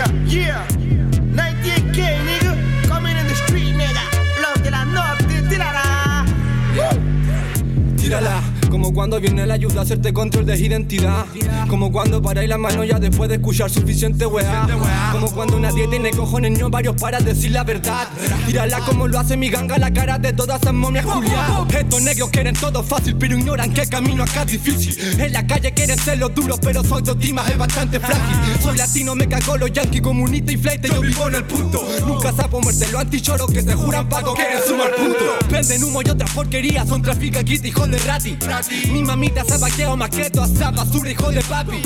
[0.00, 0.32] nigga.
[0.32, 0.79] Yeah.
[9.00, 11.24] Cuando viene la ayuda a hacerte control de identidad.
[11.70, 14.68] Como cuando paráis la mano ya después de escuchar suficiente weá.
[15.10, 18.08] Como cuando nadie tiene cojones ni varios para decir la verdad.
[18.46, 21.74] Tírala como lo hace mi ganga la cara de todas esas momias culiadas.
[21.74, 25.18] Estos negros quieren todo fácil, pero ignoran que el camino acá es difícil.
[25.18, 28.36] En la calle quieren ser los duros, pero su autoestima es bastante frágil.
[28.62, 31.82] Soy latino, me cago los yankees, comunista y flight, yo vivo en el punto.
[32.06, 35.38] Nunca sapo muerte los antichoros que se juran pago, quieren sumar punto.
[35.50, 38.36] Venden humo y otras porquerías, son trafica kit, hijo de rati.
[38.90, 41.82] Mi mamita sabaqueo maqueto, asa basura, hijo de papi.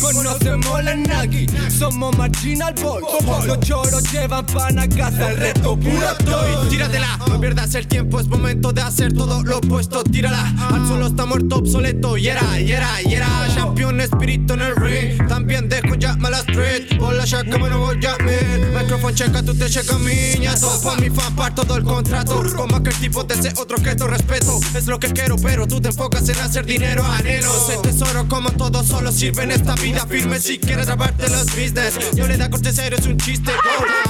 [0.00, 1.46] Conocemos la nagi,
[1.78, 3.04] somos marginal boys.
[3.46, 6.68] Los choros llevan pan a casa, el resto puro estoy.
[6.70, 10.02] Tíratela, no pierdas el tiempo, es momento de hacer todo lo opuesto.
[10.02, 12.16] Tírala, al suelo está muerto obsoleto.
[12.16, 13.28] Y era, y era, y era.
[13.54, 15.28] Champion espíritu en el ring.
[15.28, 16.98] También dejo ya mala street.
[16.98, 18.32] Bola ya como no voy a mí.
[18.74, 20.80] Microphone checa, tú te checa miñato.
[20.82, 22.42] Pa' mi fan par todo el contrato.
[22.56, 24.58] Como aquel tipo de ese otro que tu respeto.
[24.74, 27.50] Es lo que quiero, pero tú te enfocas hacer dinero, anhelo.
[27.56, 30.38] Ese tesoro como todo solo sirve en esta vida firme.
[30.38, 33.50] Si quieres robarte los business, yo le da corte cero, es un chiste.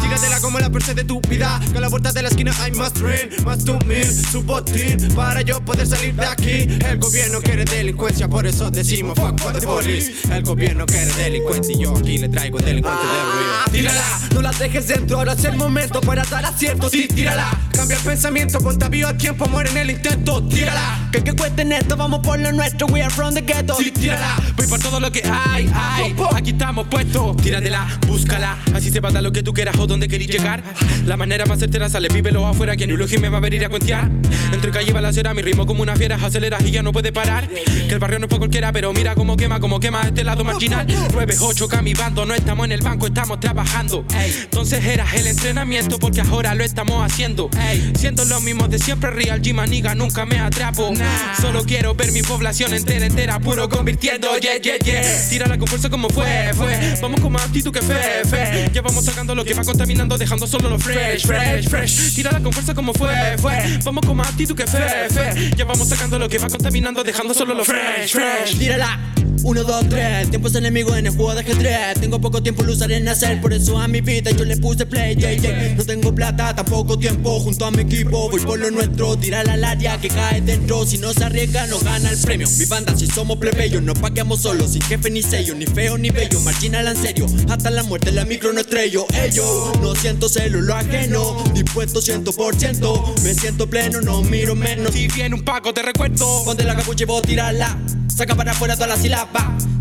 [0.02, 1.60] Tíratela como la perse de tu vida.
[1.70, 5.12] Que a la vuelta de la esquina hay más tren, más tu mil, su botín.
[5.14, 6.68] Para yo poder salir de aquí.
[6.86, 10.12] El gobierno quiere delincuencia, por eso decimos fuck for the police.
[10.32, 13.52] El gobierno quiere delincuencia y yo aquí le traigo delincuente de ruido.
[13.70, 16.88] Tírala, no la dejes dentro, ahora es el momento para dar acierto.
[16.88, 17.50] Sí, tírala.
[17.72, 20.42] Cambia el pensamiento, ponte vivo a tiempo, muere en el intento.
[20.48, 21.08] Tírala.
[21.12, 23.77] Que que cuesten esto, vamos por lo nuestro, we are from the ghetto.
[23.77, 26.17] Sí, tírala, voy por todo lo que hay, hay.
[26.34, 28.58] Aquí estamos puestos, tíratela, búscala.
[28.75, 30.62] Así se pasa lo que tú quieras o donde querís llegar.
[31.06, 34.11] La manera más certera sale, vívelo afuera, que ni me va a venir a cuentear.
[34.52, 37.48] Entre calle y balacera, mi ritmo como una fiera, aceleras y ya no puede parar.
[37.48, 40.45] Que el barrio no es para cualquiera, pero mira cómo quema, cómo quema este lado
[40.45, 40.86] marginal.
[40.86, 44.05] 9-8 mi bando, no estamos en el banco, estamos trabajando.
[44.42, 47.48] Entonces era el entrenamiento, porque ahora lo estamos haciendo.
[47.96, 50.92] Siendo los mismos de siempre, real G maniga, nunca me atrapo.
[51.40, 55.28] Solo quiero ver mi población entera, entera, puro convirtiendo, yeah, yeah, yeah.
[55.28, 56.96] Tírala con fuerza como fue, fue.
[57.02, 58.70] Vamos con más actitud que fe, fe.
[58.72, 62.14] Ya vamos sacando lo que va contaminando, dejando solo lo fresh, fresh, fresh.
[62.14, 63.78] Tírala con fuerza como fue, fue.
[63.84, 65.50] Vamos con más actitud que fe, fe.
[65.56, 68.58] Ya vamos sacando lo que va contaminando, dejando solo lo fresh, fresh.
[68.58, 68.98] Tírala.
[69.42, 72.01] 1, 2, 3, tiempos enemigos en el juego de ajedrez.
[72.01, 73.40] Tengo poco tiempo, lo usaré en hacer.
[73.40, 75.74] Por eso a mi vida yo le puse play, yeah, yeah.
[75.77, 77.40] No tengo plata, tampoco tiempo.
[77.40, 79.17] Junto a mi equipo voy por lo nuestro.
[79.17, 80.86] Tírala al área que cae dentro.
[80.86, 82.48] Si no se arriesga no gana el premio.
[82.58, 86.11] Mi banda si somos plebeyos No paqueamos solos, sin jefe ni sello Ni feo ni
[86.11, 89.07] bello, marginal en serio Hasta la muerte la micro no estrello.
[89.14, 91.42] Ellos, no siento celo, lo ajeno.
[91.55, 94.92] Dispuesto 100% Me siento pleno, no miro menos.
[94.92, 96.45] Si viene un paco te recuerdo.
[96.45, 97.78] Ponte la capucha y vos tirarla
[98.20, 98.96] Saca para afuera toda la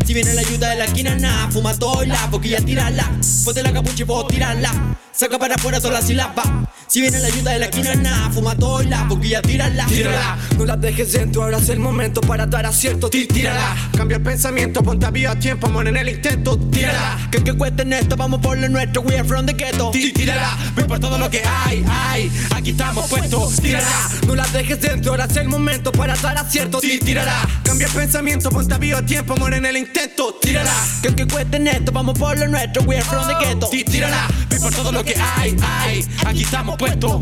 [0.06, 3.10] Si viene la ayuda de la esquina, nada Fuma todo la boquilla, tirarla
[3.44, 6.42] Ponte la capucha y vos tirarla Saca para afuera toda la sílaba
[6.90, 10.64] Si viene la ayuda de la esquina, nada Fuma todo la boquilla, tirarla Tírala, no
[10.64, 14.82] la dejes dentro Ahora es el momento para dar acierto Tí- Tírala, cambia el pensamiento,
[14.82, 16.58] ponte a tiempo, muere en el intento.
[16.58, 20.12] Tírala, Que que cuesten esto, vamos por lo nuestro We are from the ghetto tí-
[20.12, 22.30] tírala, voy por todo lo que hay, hay.
[22.56, 23.86] Aquí estamos puestos, tírala.
[24.26, 28.50] No la dejes dentro, ahora es el momento para dar acierto tírala, cambia el pensamiento,
[28.50, 30.38] ponte a tiempo, muere en el intento.
[30.42, 30.72] Tírala,
[31.02, 34.26] Que que cuesten esto, vamos por lo nuestro We are from the ghetto tí- tírala,
[34.48, 36.04] voy por todo lo que hay, hay.
[36.26, 37.20] Aquí estamos puestos.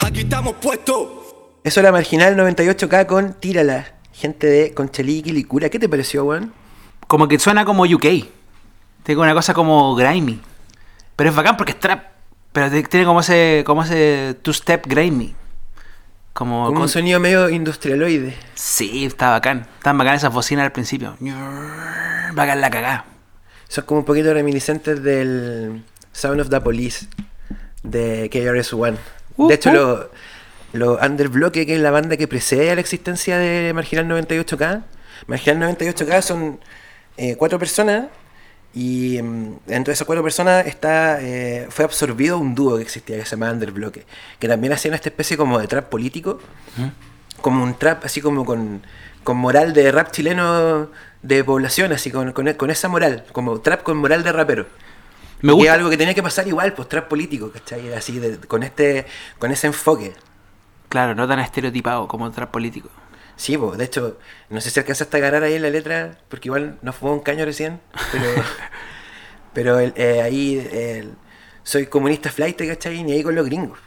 [0.00, 1.08] Aquí estamos puestos
[1.62, 3.92] Eso era Marginal 98K con Tírala.
[4.14, 5.68] Gente de Conchalí y Licura.
[5.68, 6.52] ¿Qué te pareció, weón?
[7.06, 8.06] Como que suena como UK.
[9.02, 10.40] Tiene una cosa como grimy.
[11.16, 12.02] Pero es bacán porque es trap.
[12.52, 15.34] Pero tiene como ese, como ese two-step grimy.
[16.32, 18.34] Como, Como con- un sonido medio industrialoide.
[18.54, 19.66] Sí, está bacán.
[19.76, 21.16] Están bacán esas bocinas al principio.
[22.32, 23.04] Bacán la cagá.
[23.68, 27.06] Son como un poquito reminiscentes del Sound of the Police
[27.84, 28.96] de KRS-One.
[29.36, 29.74] Uh, de hecho, uh.
[29.74, 30.06] los
[30.74, 34.82] lo Underbloque, que es la banda que precede a la existencia de Marginal 98K.
[35.28, 36.58] Marginal 98K son
[37.16, 38.06] eh, cuatro personas
[38.74, 43.16] y mm, dentro de esas cuatro personas está eh, fue absorbido un dúo que existía
[43.18, 44.04] que se llamaba Underbloque,
[44.40, 46.40] que también hacían esta especie como de trap político,
[47.40, 48.82] como un trap así como con,
[49.22, 50.88] con moral de rap chileno
[51.22, 54.66] de población, así con, con, con esa moral, como trap con moral de rapero.
[55.44, 57.92] Me Y es algo que tenía que pasar igual, pues trap político, ¿cachai?
[57.92, 59.04] Así, de- con este
[59.38, 60.14] con ese enfoque.
[60.88, 62.88] Claro, no tan estereotipado como trap político.
[63.36, 64.18] Sí, pues, de hecho,
[64.48, 67.20] no sé si alcanzaste a agarrar ahí en la letra, porque igual nos fumó un
[67.20, 67.80] caño recién,
[68.10, 68.24] pero,
[69.52, 71.14] pero el- eh, ahí el-
[71.62, 73.02] soy comunista flight, ¿cachai?
[73.02, 73.78] Ni ahí con los gringos.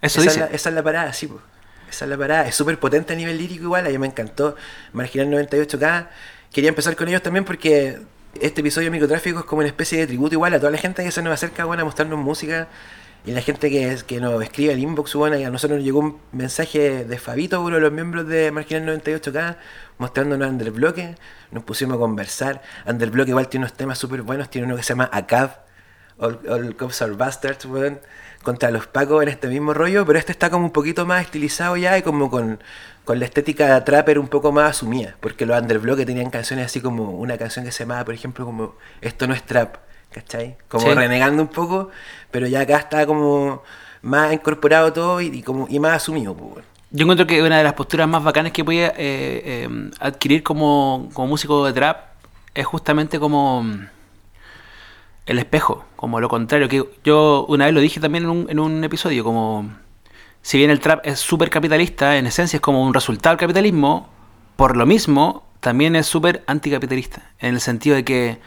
[0.00, 0.44] Eso esa, dice.
[0.44, 1.42] Es la, esa es la parada, sí, pues.
[1.90, 2.46] Esa es la parada.
[2.48, 4.56] Es súper potente a nivel lírico igual, a mí me encantó.
[4.94, 6.08] Marginal 98K.
[6.52, 7.98] Quería empezar con ellos también porque
[8.42, 11.02] Este episodio de Microtráfico es como una especie de tributo igual a toda la gente
[11.04, 12.68] que se nos acerca bueno, a mostrarnos música
[13.24, 15.98] y la gente que, que nos escribe al inbox, bueno, y a nosotros nos llegó
[15.98, 19.56] un mensaje de Fabito, uno de los miembros de Marginal 98K,
[19.98, 21.16] mostrándonos Underbloque.
[21.50, 22.62] Nos pusimos a conversar.
[22.86, 24.48] Underbloque igual tiene unos temas súper buenos.
[24.48, 25.50] Tiene uno que se llama ACAB,
[26.18, 27.66] All, All Cops Are Bastards,
[28.44, 31.76] contra los Pacos en este mismo rollo, pero este está como un poquito más estilizado
[31.76, 32.60] ya y como con,
[33.06, 36.80] con la estética de trapper un poco más asumida, porque los Underbloque tenían canciones así
[36.82, 39.76] como una canción que se llamaba, por ejemplo, como Esto no es trap,
[40.10, 40.56] ¿cachai?
[40.68, 40.92] Como Sí.
[40.92, 41.88] renegando un poco,
[42.30, 43.62] pero ya acá está como
[44.02, 46.64] más incorporado todo y, y como, y más asumido, pues.
[46.90, 51.08] Yo encuentro que una de las posturas más bacanas que puede eh, eh, adquirir como,
[51.12, 51.98] como músico de trap
[52.54, 53.86] es justamente como mm,
[55.26, 56.68] el espejo, como lo contrario.
[56.68, 59.70] que Yo una vez lo dije también en un, en un episodio, como
[60.46, 64.08] si bien el trap es súper capitalista, en esencia es como un resultado del capitalismo,
[64.54, 68.38] por lo mismo también es súper anticapitalista, en el sentido de que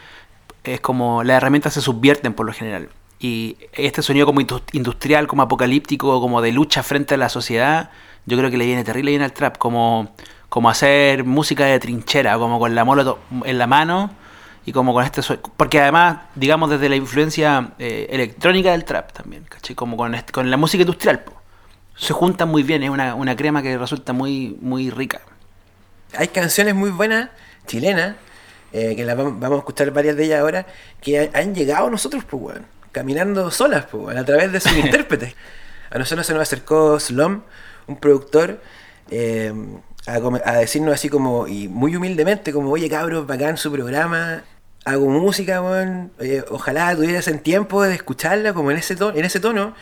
[0.63, 2.87] es como las herramientas se subvierten por lo general.
[3.19, 7.89] Y este sonido como indu- industrial, como apocalíptico, como de lucha frente a la sociedad,
[8.25, 10.15] yo creo que le viene terrible bien al trap, como,
[10.47, 14.11] como hacer música de trinchera, como con la molo en la mano
[14.65, 15.21] y como con este
[15.57, 19.75] porque además, digamos, desde la influencia eh, electrónica del trap también, ¿cachai?
[19.75, 21.38] Como con, con la música industrial, po.
[21.99, 25.21] Se juntan muy bien, es una, una crema que resulta muy, muy rica.
[26.17, 27.29] hay canciones muy buenas,
[27.67, 28.15] chilenas,
[28.71, 30.65] eh, que las vam- vamos a escuchar varias de ellas ahora,
[31.01, 32.57] que ha- han llegado a nosotros, pues,
[32.91, 35.35] caminando solas, pues, a través de sus intérpretes.
[35.91, 37.41] A nosotros se nos acercó Slom,
[37.87, 38.61] un productor,
[39.11, 39.53] eh,
[40.07, 44.43] a, decirnos así como, y muy humildemente, como, oye, cabros, bacán su programa,
[44.85, 49.25] hago música, weón, eh, ojalá tuvieras el tiempo de escucharla como en ese tono, en
[49.25, 49.75] ese tono.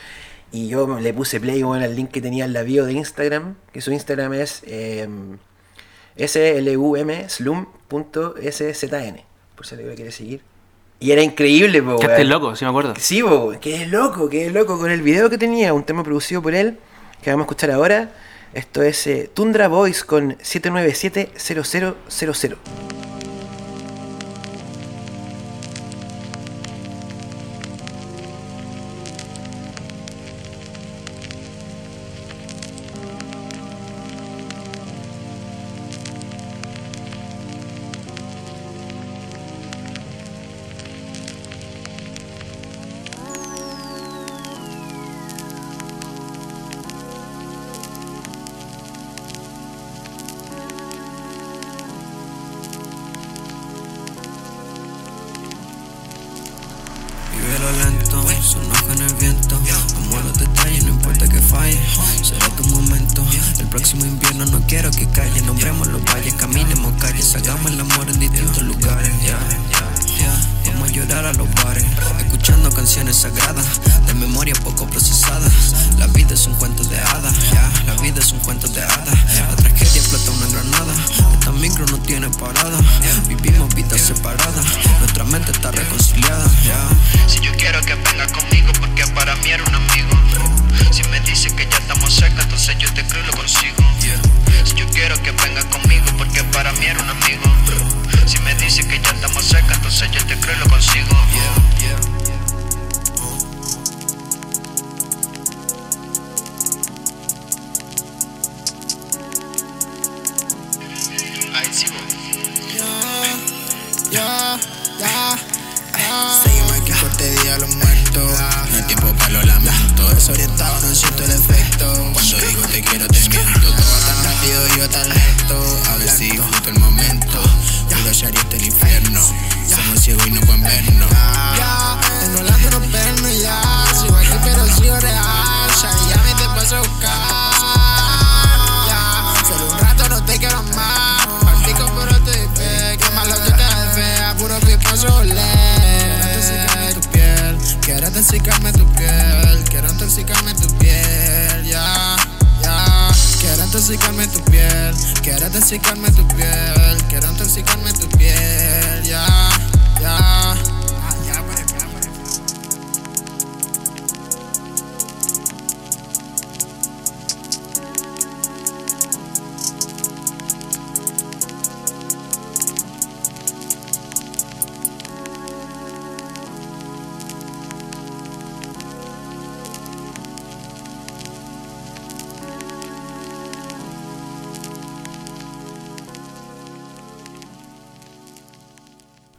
[0.51, 3.81] Y yo le puse play, al link que tenía en la bio de Instagram, que
[3.81, 4.63] su Instagram es...
[4.65, 5.07] eh,
[6.25, 9.21] slum slum.szn,
[9.55, 10.41] por si alguien quiere seguir.
[10.99, 12.95] Y era increíble, po, Que estés loco, si me acuerdo.
[12.97, 16.03] Sí, po, que es loco, que es loco con el video que tenía, un tema
[16.03, 16.79] producido por él,
[17.21, 18.11] que vamos a escuchar ahora.
[18.53, 22.55] Esto es eh, Tundra Voice con 7970000.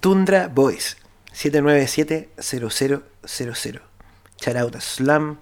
[0.00, 0.96] Tundra Boys
[1.32, 3.80] 797-0000.
[4.40, 5.38] Shout out a Slam.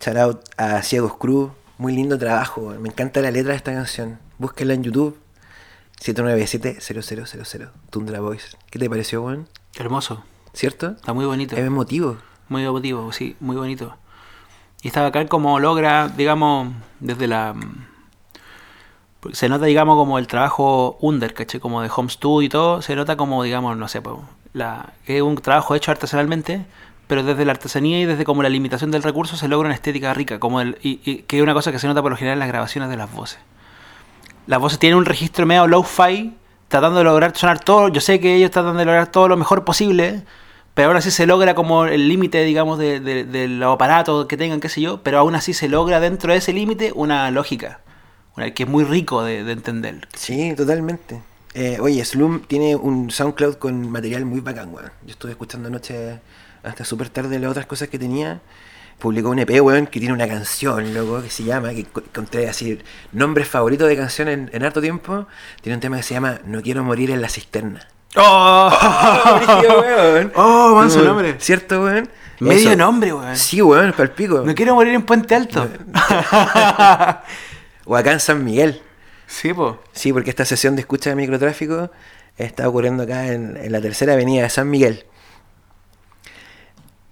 [0.00, 1.52] Shout out a Ciegos Cruz.
[1.78, 2.74] Muy lindo trabajo.
[2.80, 4.18] Me encanta la letra de esta canción.
[4.38, 5.16] Búsquenla en YouTube.
[6.00, 7.70] 797-0000.
[7.90, 8.56] Tundra Boys.
[8.70, 9.48] ¿Qué te pareció, weón?
[9.76, 10.24] Hermoso.
[10.52, 10.90] ¿Cierto?
[10.90, 11.56] Está muy bonito.
[11.56, 12.18] Es emotivo.
[12.48, 13.96] Muy emotivo, sí, muy bonito.
[14.82, 17.54] Y está bacán como logra, digamos, desde la...
[19.32, 21.60] Se nota, digamos, como el trabajo under, ¿caché?
[21.60, 25.22] Como de home studio y todo, se nota como, digamos, no sé, po, la, es
[25.22, 26.64] un trabajo hecho artesanalmente,
[27.06, 30.12] pero desde la artesanía y desde como la limitación del recurso se logra una estética
[30.12, 32.40] rica, como el, y, que es una cosa que se nota por lo general en
[32.40, 33.38] las grabaciones de las voces.
[34.46, 36.34] Las voces tienen un registro medio low-fi,
[36.68, 39.64] tratando de lograr sonar todo, yo sé que ellos tratan de lograr todo lo mejor
[39.64, 40.22] posible,
[40.74, 44.36] pero aún así se logra como el límite, digamos, de, de- de los aparatos que
[44.36, 47.80] tengan, qué sé yo, pero aún así se logra dentro de ese límite una lógica,
[48.54, 50.08] que es muy rico de, de entender.
[50.14, 51.20] Sí, totalmente.
[51.54, 54.90] Eh, oye, Slum tiene un SoundCloud con material muy bacán, weón.
[55.04, 56.18] Yo estuve escuchando anoche
[56.62, 58.40] hasta súper tarde las otras cosas que tenía.
[58.98, 62.48] Publicó un EP, weón, que tiene una canción, loco, que se llama, que co- encontré
[62.48, 62.78] así,
[63.12, 65.26] nombres favoritos de canción en, en harto tiempo.
[65.60, 67.86] Tiene un tema que se llama No quiero morir en la cisterna.
[68.16, 68.70] ¡Oh!
[69.38, 70.32] brígido, weón.
[70.36, 71.34] ¡Oh, manso Como- nombre!
[71.38, 72.08] ¿Cierto, weón?
[72.40, 72.76] Medio Eso.
[72.76, 73.36] nombre, weón.
[73.36, 74.42] Sí, weón, palpico.
[74.46, 75.68] No quiero morir en Puente Alto.
[77.84, 78.80] O acá en San Miguel.
[79.26, 79.80] sí, po.
[79.92, 81.90] Sí, porque esta sesión de escucha de microtráfico
[82.36, 85.04] está ocurriendo acá en, en la tercera avenida de San Miguel.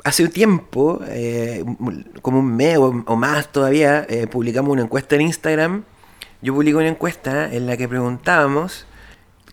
[0.02, 1.62] Hace un tiempo, eh,
[2.22, 5.84] como un mes o, o más todavía, eh, publicamos una encuesta en Instagram.
[6.40, 8.86] Yo publiqué una encuesta en la que preguntábamos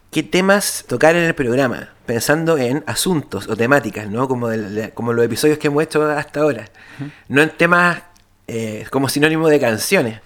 [0.09, 4.29] qué temas tocar en el programa, pensando en asuntos o temáticas, ¿no?
[4.29, 6.69] Como, de- como los episodios que hemos hecho hasta ahora.
[7.27, 8.03] No en temas
[8.47, 10.21] eh, como sinónimo de canciones.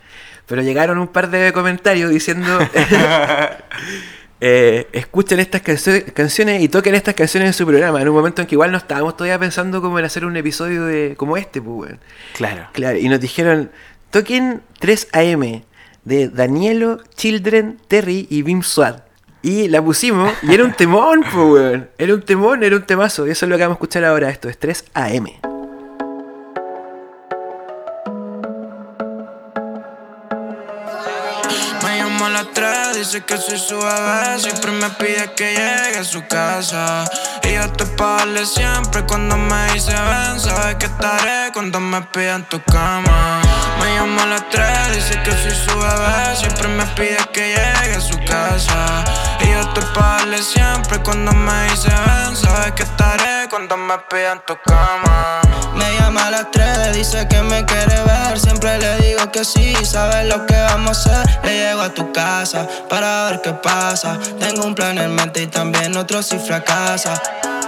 [0.51, 2.59] Pero llegaron un par de comentarios diciendo...
[4.41, 8.01] eh, escuchen estas cancio- canciones y toquen estas canciones en su programa.
[8.01, 10.83] En un momento en que igual no estábamos todavía pensando como en hacer un episodio
[10.83, 11.93] de como este, pues.
[12.35, 12.67] Claro.
[12.73, 13.71] Claro, y nos dijeron,
[14.09, 15.61] toquen 3 AM
[16.03, 19.03] de Danielo, Children, Terry y Bim Swat.
[19.43, 21.89] Y la pusimos y era un temón, pues, weón.
[21.97, 23.25] Era un temón, era un temazo.
[23.25, 24.29] Y eso es lo que vamos a escuchar ahora.
[24.29, 24.83] Esto es 3
[32.21, 34.37] Llama a las 3, dice que soy su bebé.
[34.37, 37.03] Siempre me pide que llegue a su casa.
[37.41, 40.39] Y yo te pagarle siempre cuando me dice ven.
[40.39, 43.41] Sabes que estaré cuando me pidan tu cama.
[43.79, 46.35] Me llama a las 3, dice que soy su bebé.
[46.35, 48.20] Siempre me pide que llegue a su casa.
[49.39, 52.35] Y yo te pagarle siempre cuando me dice ven.
[52.35, 55.41] Sabes que estaré cuando me pidan tu cama.
[55.75, 58.39] Me llama a las 3, dice que me quiere ver.
[58.39, 61.39] Siempre le digo que sí, sabes lo que vamos a hacer.
[61.43, 64.17] Le llego a tu casa para ver qué pasa.
[64.39, 67.21] Tengo un plan en mente y también otro si fracasa.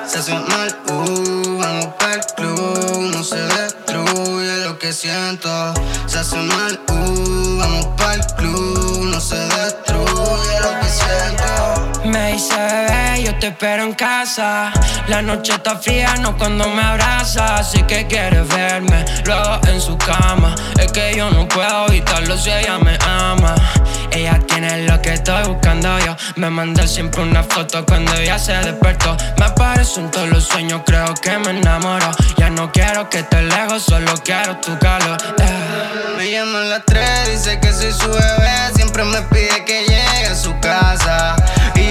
[0.08, 3.12] Se hace mal, uh, vamos para el club.
[3.14, 5.74] No se destruye lo que siento.
[6.08, 9.06] Se hace mal, uh, vamos para el club.
[9.06, 9.83] No se destruye lo que siento.
[12.14, 14.72] Me dice bebé, yo te espero en casa.
[15.08, 17.56] La noche está fría, no cuando me abraza.
[17.56, 20.54] Así que quieres verme, luego en su cama.
[20.80, 23.56] Es que yo no puedo evitarlo si ella me ama.
[24.12, 26.16] Ella tiene lo que estoy buscando yo.
[26.36, 29.18] Me manda siempre una foto cuando ella se despertó.
[29.40, 32.12] Me aparecen todos los sueños, creo que me enamoro.
[32.38, 35.18] Ya no quiero que estés lejos, solo quiero tu calor.
[35.40, 36.14] eh.
[36.18, 38.52] Me llama a las 3, dice que soy su bebé.
[38.76, 41.36] Siempre me pide que llegue a su casa.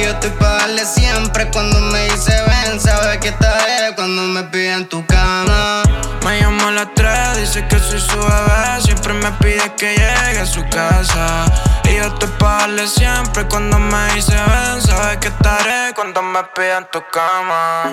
[0.03, 2.81] Yo estoy pa' darle siempre cuando me dice ven.
[2.81, 5.85] Sabe que estaré cuando me piden tu cama.
[6.25, 8.81] Me llama a las 3, dice que soy su bebé.
[8.83, 11.45] Siempre me pide que llegue a su casa.
[11.85, 14.83] Y yo te pagarle siempre cuando me dice ven.
[14.83, 17.85] Sabes que estaré cuando me pidan tu cama.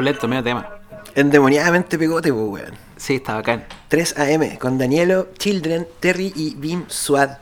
[0.00, 0.66] Pulento, medio tema.
[1.14, 2.74] Endemoniadamente pegote, pues, weón.
[2.96, 3.66] Sí, está bacán.
[3.88, 7.32] 3 AM con Danielo, Children, Terry y Bim Swad.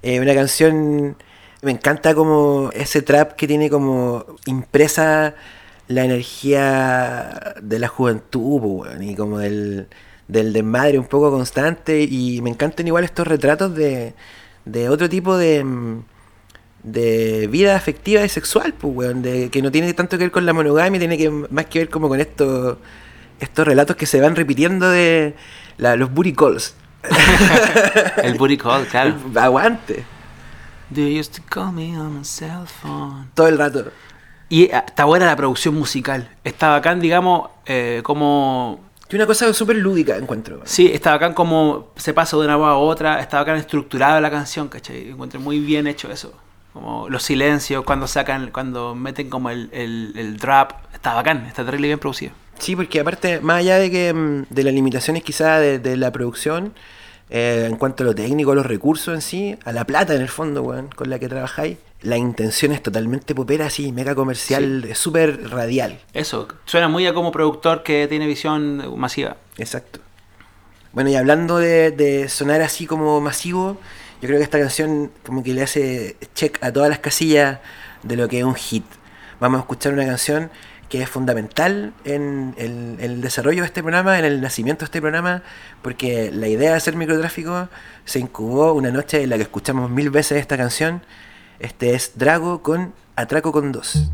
[0.00, 1.16] Eh, una canción.
[1.62, 5.34] Me encanta como ese trap que tiene como impresa
[5.88, 9.88] la energía de la juventud, po, weón, y como del,
[10.28, 12.02] del desmadre un poco constante.
[12.02, 14.14] Y me encantan igual estos retratos de,
[14.64, 16.04] de otro tipo de, mm,
[16.82, 20.46] de vida afectiva y sexual, pues, weón, de, que no tiene tanto que ver con
[20.46, 22.78] la monogamia, tiene que más que ver como con estos
[23.40, 25.34] estos relatos que se van repitiendo de
[25.78, 26.74] la- los booty calls.
[28.22, 29.14] el booty call, claro.
[29.34, 30.04] Aguante.
[30.92, 33.30] They used to call me on my cell phone.
[33.34, 33.90] Todo el rato.
[34.48, 36.28] Y eh, está buena la producción musical.
[36.44, 38.80] Está bacán, digamos, eh, como...
[39.08, 40.60] Y una cosa súper lúdica encuentro.
[40.64, 43.20] Sí, está bacán como se pasa de una voz a otra.
[43.20, 45.10] Está bacán estructurada la canción, ¿cachai?
[45.10, 46.32] Encuentro muy bien hecho eso.
[46.72, 50.72] Como los silencios, cuando sacan, cuando meten como el, el, el drop.
[50.92, 52.32] Está bacán, está terrible bien producido.
[52.58, 56.12] Sí, porque aparte, más allá de que mm, de las limitaciones quizá de, de la
[56.12, 56.74] producción,
[57.30, 60.20] eh, en cuanto a lo técnico, a los recursos en sí, a la plata en
[60.20, 64.84] el fondo, weón, con la que trabajáis, la intención es totalmente popera, así, mega comercial,
[64.84, 66.00] es súper radial.
[66.12, 69.36] Eso, suena muy a como productor que tiene visión masiva.
[69.58, 70.00] Exacto.
[70.92, 73.78] Bueno, y hablando de, de sonar así como masivo,
[74.20, 77.58] yo creo que esta canción como que le hace check a todas las casillas
[78.02, 78.84] de lo que es un hit.
[79.40, 80.50] Vamos a escuchar una canción
[80.90, 85.42] que es fundamental en el, desarrollo de este programa, en el nacimiento de este programa,
[85.82, 87.68] porque la idea de hacer microtráfico
[88.04, 91.02] se incubó una noche en la que escuchamos mil veces esta canción.
[91.60, 94.10] Este es Drago con Atraco con dos.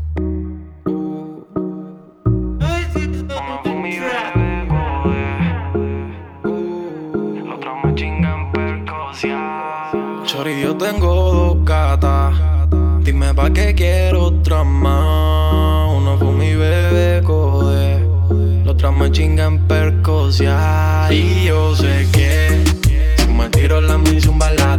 [10.91, 12.33] Tengo dos gatas.
[13.01, 15.93] Dime pa' qué quiero otra más.
[15.97, 17.99] Una fue mi bebé code.
[18.63, 21.07] La otra me chinga en percocia.
[21.11, 22.63] Y yo sé que
[23.17, 24.76] si me tiro la misión balato,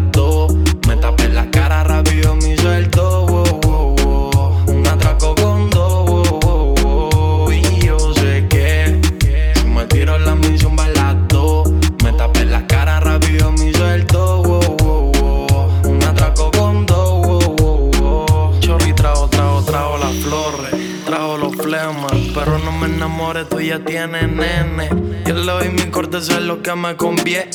[23.69, 24.89] ya tienes nene.
[25.27, 27.51] Yo le doy mi corte, eso es lo que me conviene.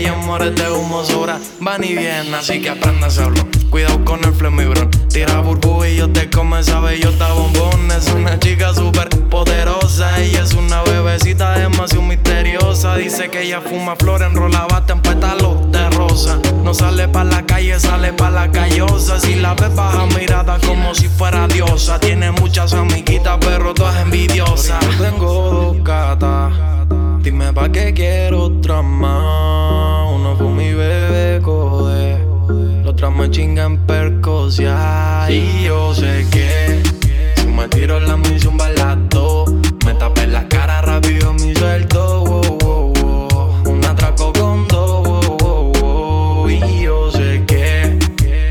[0.00, 3.57] Y amores de humo sobra, van y vienen, así que aprenda a hacerlo.
[3.70, 4.90] Cuidado con el flema y bron.
[5.08, 7.90] Tira burbuja y yo te come esa bellota bombón.
[7.90, 10.20] Es una chica súper poderosa.
[10.20, 12.96] Ella es una bebecita demasiado misteriosa.
[12.96, 15.02] Dice que ella fuma flor, enrola bate en
[15.72, 16.38] de rosa.
[16.62, 19.20] No sale pa' la calle, sale pa' la callosa.
[19.20, 22.00] Si la ves baja mirada como si fuera diosa.
[22.00, 24.84] Tiene muchas amiguitas, pero todas envidiosas.
[24.84, 26.52] Yo tengo dos gatas.
[27.22, 29.97] Dime pa' qué quiero otra más.
[33.00, 35.30] La otra me chinga en percocia.
[35.30, 36.82] Y yo sé que
[37.36, 39.44] si me tiro la misión balato,
[39.86, 42.24] me tapé la cara rápido mi suelto.
[42.24, 43.72] wow, wow, wow.
[43.72, 46.50] Un atraco con dos.
[46.50, 48.00] Y yo sé que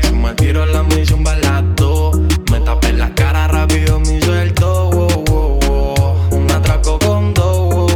[0.02, 2.12] si me tiro la misión balato,
[2.50, 6.16] me tapé la cara rápido mi wow.
[6.30, 7.92] Un atraco con dos.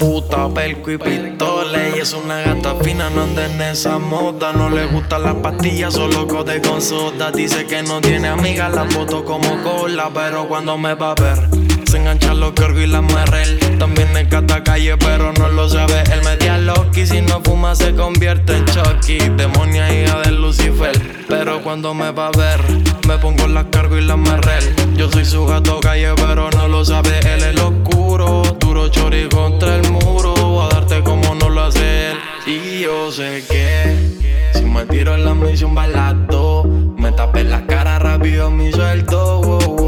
[0.00, 4.52] Puta, pelco y pistola Ella es una gata fina, no anda en esa moda.
[4.52, 7.32] No le gusta la pastilla, solo code con soda.
[7.32, 10.10] Dice que no tiene amigas, la foto como cola.
[10.14, 11.48] Pero cuando me va a ver
[11.86, 16.02] Se enganchan los cargos y la merrel También es gata calle, pero no lo sabe.
[16.12, 19.18] Él me tía Loki, si no fuma se convierte en Chucky.
[19.36, 21.24] Demonia hija de Lucifer.
[21.28, 22.60] Pero cuando me va a ver
[23.08, 26.84] Me pongo la cargo y la merrel Yo soy su gato calle, pero no lo
[26.84, 27.18] sabe.
[27.20, 30.33] Él es lo oscuro, duro chori contra el muro
[32.46, 33.96] Y yo sé que
[34.54, 36.64] Si me tiro en la misión balato
[36.96, 39.83] Me tapé la cara rápido mi suelto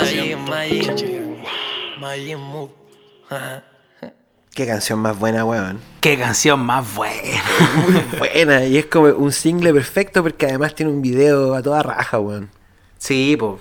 [0.00, 0.38] Mayin.
[4.54, 5.80] Qué canción más buena, weón.
[6.00, 7.42] Qué canción más buena.
[7.88, 8.64] Muy buena.
[8.64, 12.50] Y es como un single perfecto porque además tiene un video a toda raja, weón.
[12.98, 13.60] Sí, pues.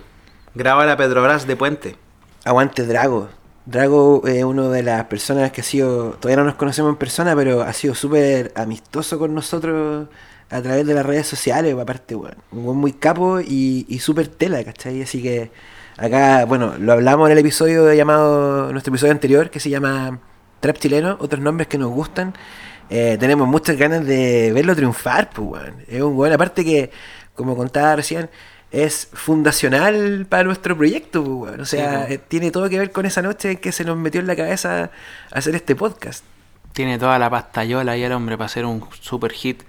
[0.54, 1.96] Graba la Petrobras de Puente.
[2.46, 3.30] Aguante Drago.
[3.66, 7.36] Drago es una de las personas que ha sido, todavía no nos conocemos en persona,
[7.36, 10.08] pero ha sido súper amistoso con nosotros
[10.50, 12.38] a través de las redes sociales, aparte, weón.
[12.52, 15.02] Un weón muy capo y, y súper tela, ¿cachai?
[15.02, 15.52] Así que
[15.98, 20.20] Acá, bueno, lo hablamos en el episodio llamado, nuestro episodio anterior, que se llama
[20.60, 22.36] Trap Chileno, otros nombres que nos gustan.
[22.90, 25.76] Eh, tenemos muchas ganas de verlo triunfar, pues, weón.
[25.88, 26.92] Es un weón, aparte que,
[27.34, 28.30] como contaba recién,
[28.72, 31.62] es fundacional para nuestro proyecto, pues, weón.
[31.62, 34.22] O sea, Sí, eh, tiene todo que ver con esa noche que se nos metió
[34.22, 34.92] en la cabeza
[35.32, 36.24] hacer este podcast.
[36.74, 39.64] Tiene toda la pastayola ahí el hombre para hacer un super hit.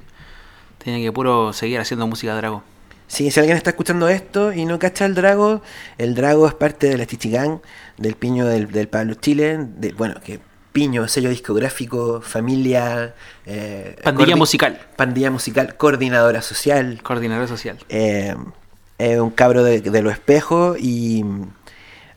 [0.77, 2.63] Tiene que puro seguir haciendo música Drago.
[3.09, 5.63] Sí, si alguien está escuchando esto y no cacha el Drago,
[5.97, 7.61] el Drago es parte de la Chichigán,
[7.97, 10.41] del Piño del, del Pablo Chile, de, bueno, que
[10.73, 13.15] Piño, sello discográfico, familia...
[13.47, 14.79] eh, Pandilla musical.
[14.97, 17.01] Pandilla musical, coordinadora social.
[17.03, 17.79] Coordinador social.
[17.89, 18.37] eh,
[18.99, 21.25] es un cabro de, de los espejos y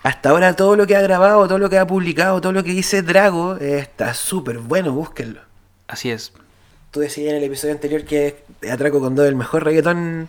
[0.03, 2.71] hasta ahora todo lo que ha grabado, todo lo que ha publicado, todo lo que
[2.71, 5.41] dice Drago eh, está súper bueno, búsquenlo.
[5.87, 6.33] Así es.
[6.91, 10.27] Tú decías en el episodio anterior que Atraco con Dos el mejor reggaetón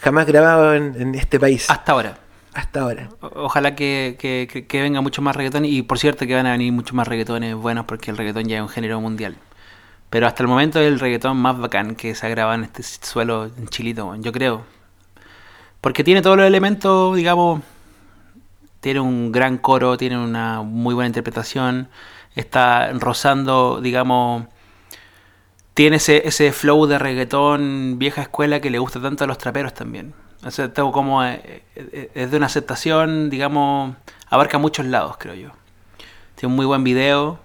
[0.00, 1.68] jamás grabado en, en este país.
[1.70, 2.18] Hasta ahora.
[2.54, 3.08] Hasta ahora.
[3.20, 5.64] O- Ojalá que, que- que- venga mucho más reggaetón.
[5.64, 8.56] Y por cierto que van a venir muchos más reggaetones buenos porque el reggaetón ya
[8.56, 9.36] es un género mundial.
[10.10, 12.82] Pero hasta el momento es el reggaetón más bacán que se ha grabado en este
[12.82, 14.64] suelo en Chilito, yo creo.
[15.80, 17.60] Porque tiene todos los elementos, digamos,
[18.80, 21.88] tiene un gran coro, tiene una muy buena interpretación,
[22.34, 24.44] está rozando, digamos,
[25.78, 29.74] tiene ese, ese flow de reggaetón vieja escuela que le gusta tanto a los traperos
[29.74, 30.12] también.
[30.44, 33.94] O sea, tengo como eh, eh, es de una aceptación, digamos,
[34.28, 35.50] abarca muchos lados, creo yo.
[36.34, 37.38] Tiene un muy buen video.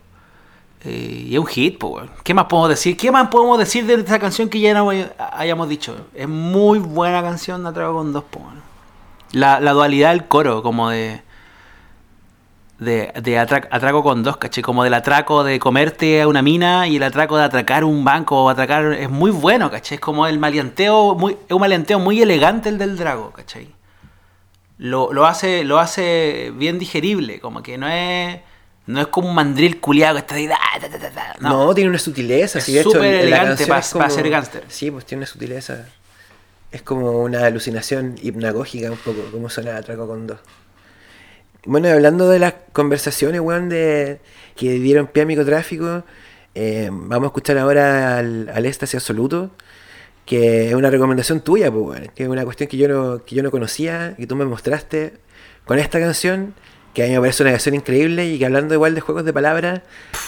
[0.84, 2.10] eh, y es un hit, pues.
[2.24, 2.98] ¿Qué más podemos decir?
[2.98, 4.90] ¿Qué más podemos decir de esta canción que ya no
[5.34, 5.96] hayamos dicho?
[6.16, 8.46] Es muy buena canción de Atraco con dos, pues.
[9.32, 11.22] La, la dualidad del coro, como de.
[12.80, 14.62] De, de atrac- atraco con dos, caché.
[14.62, 18.44] Como del atraco de comerte a una mina y el atraco de atracar un banco
[18.44, 18.94] o atracar.
[18.94, 19.96] Es muy bueno, caché.
[19.96, 21.16] Es como el maleanteo.
[21.16, 23.68] Muy, es un maleanteo muy elegante el del Drago, caché.
[24.80, 28.40] Lo, lo hace, lo hace bien digerible, como que no es.
[28.86, 30.48] No es como un mandril culiado que está ahí.
[30.48, 31.36] da, da, da, da, da.
[31.40, 32.60] No, No, tiene una sutileza.
[32.60, 34.64] Es súper elegante canción pa- es pa ser gángster.
[34.68, 35.86] Sí, pues tiene una sutileza.
[36.70, 40.40] Es como una alucinación hipnagógica un poco, como suena Atraco con dos.
[41.66, 44.20] Bueno, hablando de las conversaciones, weón, de,
[44.56, 46.04] que dieron pie a microtráfico,
[46.56, 49.52] eh, vamos a escuchar ahora al, al éxtasis absoluto,
[50.26, 53.36] que es una recomendación tuya, pues, weón, que es una cuestión que yo no, que
[53.36, 55.14] yo no conocía, que tú me mostraste
[55.64, 56.54] con esta canción,
[56.94, 59.32] que a mí me parece una canción increíble y que hablando igual de juegos de
[59.32, 59.82] palabras,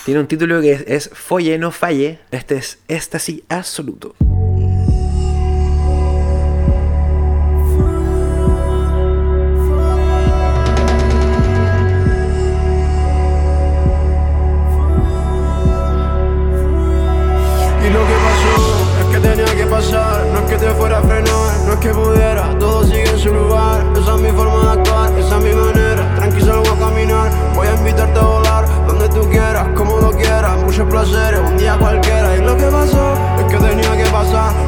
[0.05, 4.15] tiene un título que es, es Folle, no falle, este es éxtasis absoluto.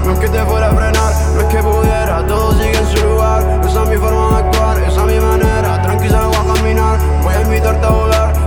[0.06, 3.06] No es que te fuera a frenar, no es que pudiera, todo sigue en su
[3.06, 3.62] lugar.
[3.66, 5.82] Esa es mi forma de actuar, esa es mi manera.
[5.82, 8.47] Tranquilo voy a caminar, voy a invitarte a volar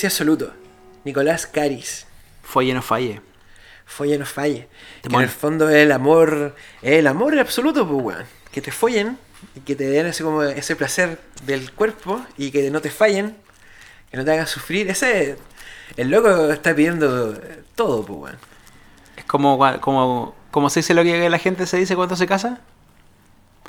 [0.00, 0.52] Éxtasis absoluto.
[1.04, 2.06] Nicolás Caris.
[2.42, 3.20] Folle no falle.
[3.84, 4.66] Folle no falle.
[5.02, 6.54] Que en el fondo es el amor.
[6.80, 8.26] Es el amor absoluto, pues, weón.
[8.50, 9.18] Que te follen
[9.54, 13.36] y que te den ese, como ese placer del cuerpo y que no te fallen.
[14.10, 14.88] Que no te hagan sufrir.
[14.88, 15.36] Ese.
[15.98, 17.38] El loco está pidiendo
[17.74, 18.38] todo, pues, weón.
[19.16, 22.60] Es como, como, como se dice lo que la gente se dice cuando se casa.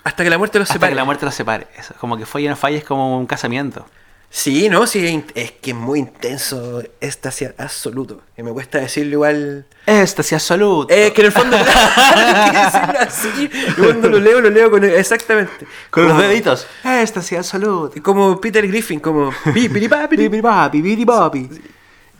[0.05, 0.91] Hasta que la muerte los Hasta separe.
[0.93, 1.67] que la muerte los separe.
[1.77, 3.85] Eso, como que folle no falle es como un casamiento.
[4.33, 8.21] Sí, no, sí, es, que es muy intenso, éxtasis absoluto.
[8.33, 9.65] Que me cuesta decirlo igual.
[9.85, 10.91] Éxtasis absoluto.
[10.91, 11.57] Es que en el fondo.
[12.99, 13.49] así.
[13.77, 14.85] Yo cuando lo leo, lo leo con.
[14.85, 15.67] Exactamente.
[15.89, 16.65] Con los deditos.
[16.81, 18.01] Éxtasis absoluto.
[18.01, 19.31] Como Peter Griffin, como.
[19.53, 20.23] pi, piri, pa, piri.
[20.23, 21.49] Pipiripapi, pipiripapi.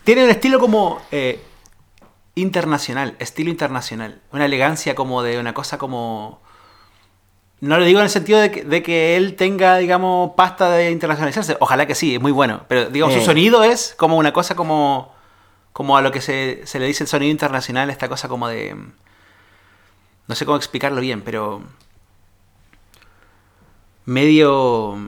[0.04, 1.40] Tiene un estilo como eh,
[2.34, 4.20] internacional, estilo internacional.
[4.32, 6.42] Una elegancia como de una cosa como...
[7.62, 10.90] No lo digo en el sentido de que, de que él tenga, digamos, pasta de
[10.90, 11.56] internacionalizarse.
[11.60, 12.64] Ojalá que sí, es muy bueno.
[12.66, 13.20] Pero, digamos, Eh.
[13.20, 15.14] su sonido es como una cosa como...
[15.72, 18.74] Como a lo que se, se le dice el sonido internacional, esta cosa como de...
[20.26, 21.62] No sé cómo explicarlo bien, pero...
[24.06, 24.98] Medio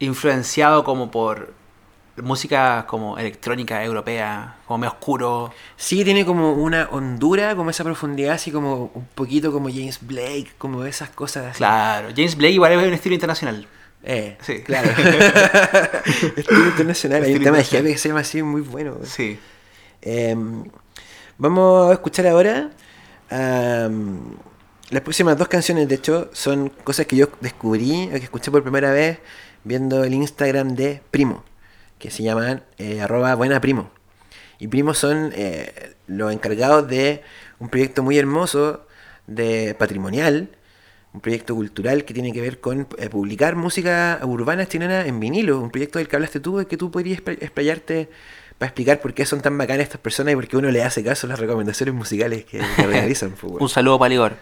[0.00, 1.54] influenciado como por
[2.22, 5.52] música como electrónica europea, como medio oscuro.
[5.76, 10.48] Sí, tiene como una hondura, como esa profundidad, así como un poquito como James Blake,
[10.58, 11.58] como esas cosas así.
[11.58, 13.66] Claro, James Blake igual es un estilo internacional.
[14.02, 14.60] Eh, Sí.
[14.62, 14.88] claro.
[16.36, 17.24] Estilo internacional.
[17.24, 18.98] Hay un tema de jefe que se llama así, muy bueno.
[19.04, 19.38] Sí.
[20.02, 20.62] Em,
[21.38, 22.70] vamos a escuchar ahora
[23.28, 25.88] las próximas dos canciones.
[25.88, 29.18] De hecho, son cosas que yo descubrí, que escuché por primera vez
[29.64, 31.42] viendo el Instagram de Primo,
[31.98, 33.90] que se llaman eh, arroba buena primo.
[34.58, 37.22] Y Primo son eh, los encargados de
[37.58, 38.86] un proyecto muy hermoso
[39.26, 40.48] de patrimonial,
[41.12, 45.60] un proyecto cultural que tiene que ver con eh, publicar música urbana chilena en vinilo,
[45.60, 48.08] un proyecto del que hablaste tú y que tú podrías expl- explayarte
[48.58, 51.04] para explicar por qué son tan bacanas estas personas y por qué uno le hace
[51.04, 53.32] caso a las recomendaciones musicales que, que realizan.
[53.32, 53.60] pues.
[53.60, 54.36] Un saludo para Ligor.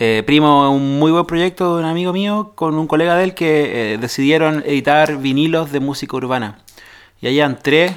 [0.00, 3.34] Eh, primo, un muy buen proyecto de un amigo mío con un colega de él
[3.34, 6.60] que eh, decidieron editar vinilos de música urbana.
[7.20, 7.96] Y allá entré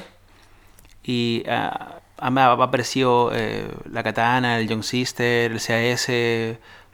[1.04, 2.00] y ah,
[2.32, 6.08] me ha aparecido eh, La Katana, el Young Sister, el CAS,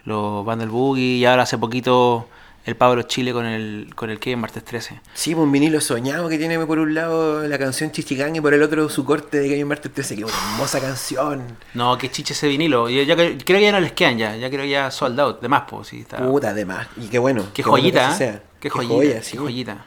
[0.04, 2.28] los Bundle Boogie y ahora hace poquito
[2.68, 5.00] el Pablo Chile con el, con el que martes 13.
[5.14, 8.52] Sí, pues, un vinilo soñado que tiene por un lado la canción Chichigán y por
[8.52, 11.42] el otro su corte de Kevin Martes 13, que una hermosa canción.
[11.72, 12.90] No, que chiche ese vinilo.
[12.90, 14.36] Yo, ya que- creo que ya no les quedan ya.
[14.36, 15.40] Ya creo que ya sold out.
[15.40, 15.88] De más, pues.
[15.88, 16.18] Sí, está.
[16.18, 16.86] Puta, además.
[16.98, 17.44] Y qué bueno.
[17.54, 18.42] Qué joyita, ¿eh?
[18.60, 19.36] Qué joyita, joya, qué sí.
[19.38, 19.84] joyita.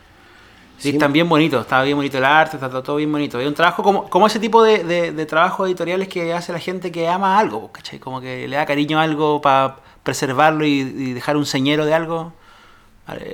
[0.79, 0.95] Sí, Sí.
[0.95, 3.39] están bien bonitos, está bien bonito el arte, está todo bien bonito.
[3.39, 6.57] Es un trabajo como, como ese tipo de, de, de trabajos editoriales que hace la
[6.57, 7.99] gente que ama algo, ¿cachai?
[7.99, 11.93] Como que le da cariño a algo para preservarlo y, y dejar un señero de
[11.93, 12.33] algo.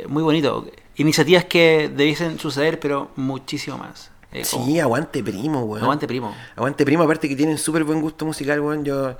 [0.08, 0.68] Muy bonito.
[0.96, 4.10] Iniciativas que debiesen suceder, pero muchísimo más.
[4.32, 5.84] Eh, Sí, aguante primo, weón.
[5.84, 6.34] Aguante, primo.
[6.56, 8.84] Aguante primo, aparte que tienen súper buen gusto musical, weón.
[8.84, 9.16] Yo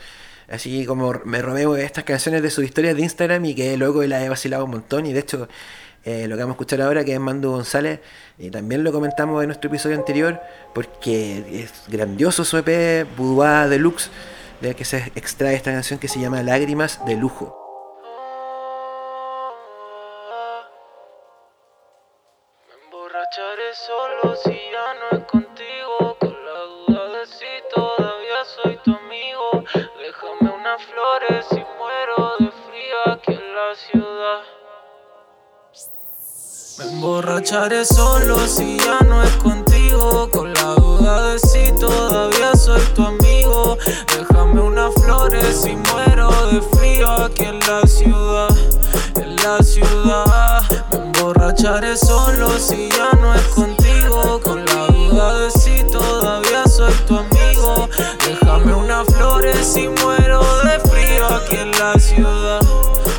[0.50, 4.24] así como me romeo estas canciones de sus historias de Instagram y que y las
[4.24, 5.06] he vacilado un montón.
[5.06, 5.48] Y de hecho,
[6.04, 8.00] eh, lo que vamos a escuchar ahora, que es Mando González,
[8.38, 10.42] y también lo comentamos en nuestro episodio anterior,
[10.74, 14.10] porque es grandioso su EP Boudoir Deluxe,
[14.62, 17.67] del que se extrae esta canción que se llama Lágrimas de Lujo.
[24.22, 26.18] Solo si ya no es contigo.
[26.20, 29.64] Con la duda de si todavía soy tu amigo.
[30.00, 34.42] Déjame unas flores si muero de frío aquí en la ciudad.
[36.78, 40.30] Me emborracharé solo si ya no es contigo.
[40.32, 43.78] Con la duda si todavía soy tu amigo.
[44.18, 48.50] Déjame unas flores si muero de frío aquí en la ciudad.
[49.16, 50.64] En la ciudad.
[50.92, 53.87] Me emborracharé solo si ya no es contigo.
[54.44, 57.90] Con la duda de si todavía soy tu amigo.
[58.26, 62.62] Déjame unas flores si muero de frío aquí en la ciudad.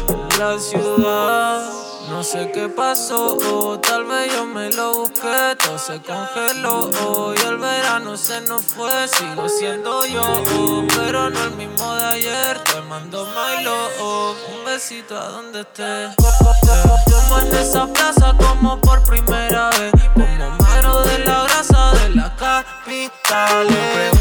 [0.09, 1.79] En la ciudad.
[2.09, 7.47] No sé qué pasó, oh, tal vez yo me lo busqué, todo se congeló y
[7.47, 12.59] el verano se nos fue, sigo siendo yo, oh, pero no el mismo de ayer,
[12.65, 16.15] te mando my love, un besito a donde estés.
[16.17, 19.58] Como en esa plaza como por primera
[23.29, 24.18] sale.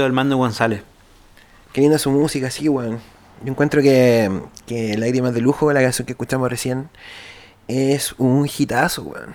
[0.00, 0.82] Qué lindo el Mando González.
[1.74, 3.00] Qué linda su música, sí, weón.
[3.44, 4.30] Yo encuentro que,
[4.66, 6.88] que Lágrimas de Lujo, la canción que escuchamos recién,
[7.68, 9.34] es un hitazo, weón.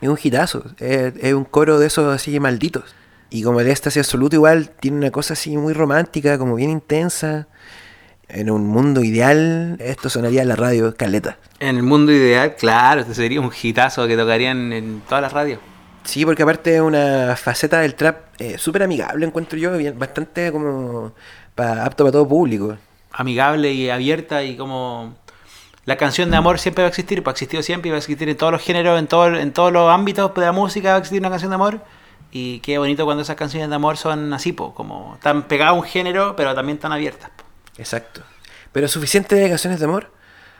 [0.00, 0.64] Es un hitazo.
[0.78, 2.94] Es, es un coro de esos así malditos.
[3.28, 7.46] Y como el éxtasis absoluto, igual tiene una cosa así muy romántica, como bien intensa.
[8.28, 11.36] En un mundo ideal, esto sonaría en la radio caleta.
[11.58, 15.60] En el mundo ideal, claro, este sería un hitazo que tocarían en todas las radios.
[16.04, 20.50] Sí, porque aparte es una faceta del trap eh, súper amigable, encuentro yo, bien- bastante
[20.50, 21.12] como
[21.54, 22.76] pa- apto para todo público.
[23.12, 25.14] Amigable y abierta y como...
[25.86, 27.98] La canción de amor siempre va a existir, pues ha existido siempre y va a
[27.98, 30.94] existir en todos los géneros, en, todo, en todos los ámbitos de la música va
[30.96, 31.80] a existir una canción de amor.
[32.30, 35.76] Y qué bonito cuando esas canciones de amor son así, po, como tan pegadas a
[35.76, 37.30] un género, pero también tan abiertas.
[37.30, 37.44] po.
[37.78, 38.22] Exacto.
[38.72, 40.12] Pero suficiente de canciones de amor.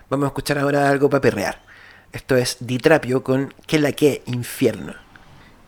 [0.09, 1.61] Vamos a escuchar ahora algo para perrear.
[2.12, 4.94] Esto es Ditrapio con Que la que infierno.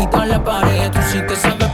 [0.00, 1.69] Pegadita a la pared, tú sí que sabes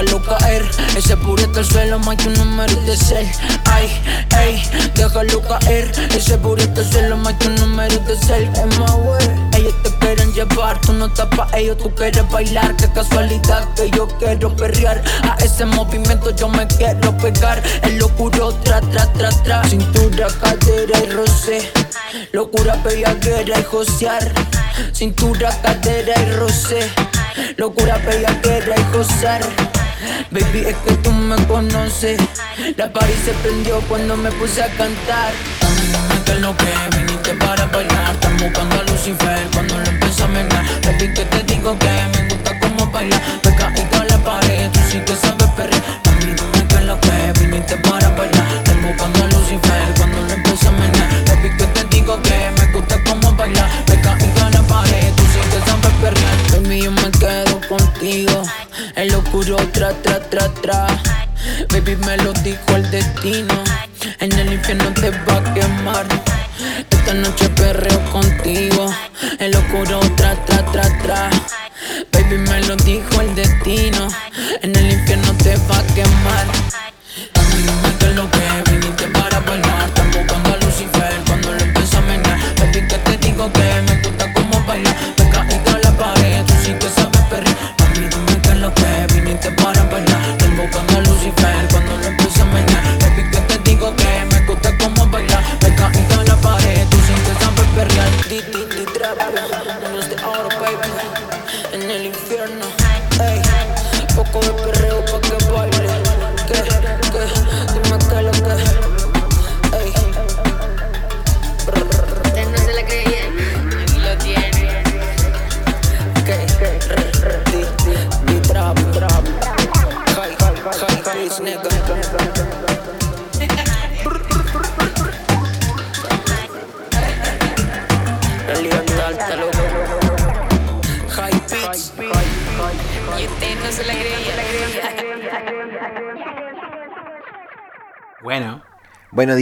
[0.00, 0.64] déjalo caer.
[0.96, 3.26] Ese purito al suelo, más que un número de ser.
[3.66, 3.90] Ay,
[4.38, 4.62] ey,
[4.94, 5.90] déjalo caer.
[6.16, 8.50] Ese purito al suelo, más que un número de ser.
[8.50, 9.28] Wey.
[9.56, 12.74] Ellos te quieren llevar, tú no estás pa' ellos, tú quieres bailar.
[12.76, 15.02] Qué casualidad que yo quiero perrear.
[15.22, 17.62] A ese movimiento yo me quiero pegar.
[17.82, 19.64] El locuro, tra, tra, tra, tra.
[19.64, 21.72] Cintura, cadera y roce.
[22.32, 24.32] Locura, bellaquera y josear.
[24.94, 26.88] Cintura, cadera y roce.
[27.56, 29.79] Locura, bellaquera y gozar.
[30.30, 32.20] Baby, es que tú me conoces.
[32.76, 35.32] La party se prendió cuando me puse a cantar.
[36.26, 38.14] Es lo que viniste para bailar.
[38.14, 40.64] Están buscando a Lucifer cuando lo empiezo a menear.
[40.82, 41.12] Baby,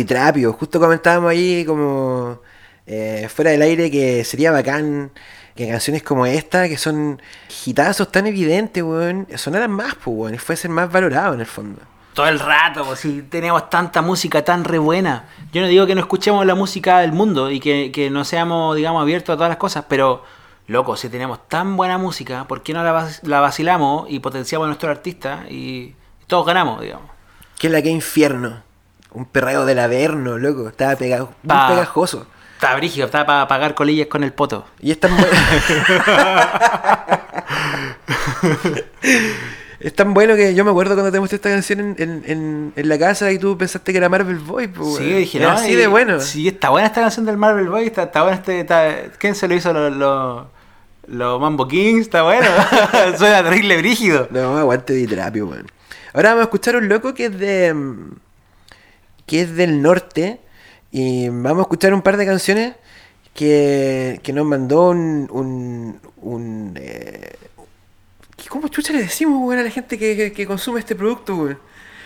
[0.09, 2.41] Ditrapio, justo comentábamos ahí como
[2.87, 5.11] eh, fuera del aire que sería bacán
[5.55, 7.21] que canciones como esta, que son
[7.67, 11.83] hitazos tan evidentes, weón, sonaran más, pues, weón, y fuesen más valorados en el fondo.
[12.15, 15.27] Todo el rato, pues si tenemos tanta música tan re buena.
[15.53, 18.77] Yo no digo que no escuchemos la música del mundo y que, que no seamos,
[18.77, 20.25] digamos, abiertos a todas las cosas, pero,
[20.69, 24.69] loco, si tenemos tan buena música, ¿por qué no la, la vacilamos y potenciamos a
[24.69, 25.95] nuestros artistas y
[26.27, 27.11] todos ganamos, digamos?
[27.59, 28.68] ¿Qué es la que infierno?
[29.13, 32.27] Un perreo del Averno, loco, estaba pegado, muy Pa- pegajoso.
[32.55, 34.67] Está brígido, está para pagar colillas con el poto.
[34.81, 35.33] Y es tan bueno.
[39.81, 42.73] es tan bueno que yo me acuerdo cuando te mostré esta canción en, en- en-
[42.75, 45.71] en la casa y tú pensaste que era Marvel Boy, pues, Sí, dije, no, así
[45.71, 46.21] y- de bueno.
[46.21, 48.61] Sí, está buena esta canción del Marvel Boy, está, está buena este.
[48.61, 49.73] está- ¿Quién se lo hizo?
[49.73, 50.51] Los lo,
[51.07, 52.47] lo Mambo Kings, está bueno.
[53.19, 54.27] Suena terrible brígido.
[54.31, 55.67] No, aguante de terapia, weón.
[56.13, 57.75] Ahora vamos a escuchar un loco que es de.
[59.29, 60.41] Que es del norte.
[60.91, 62.75] Y vamos a escuchar un par de canciones
[63.35, 65.29] que, que nos mandó un.
[65.31, 67.37] un, un, eh,
[68.49, 71.59] ¿Cómo chucha le decimos, weón, a la gente que, que- que consume este producto, weón?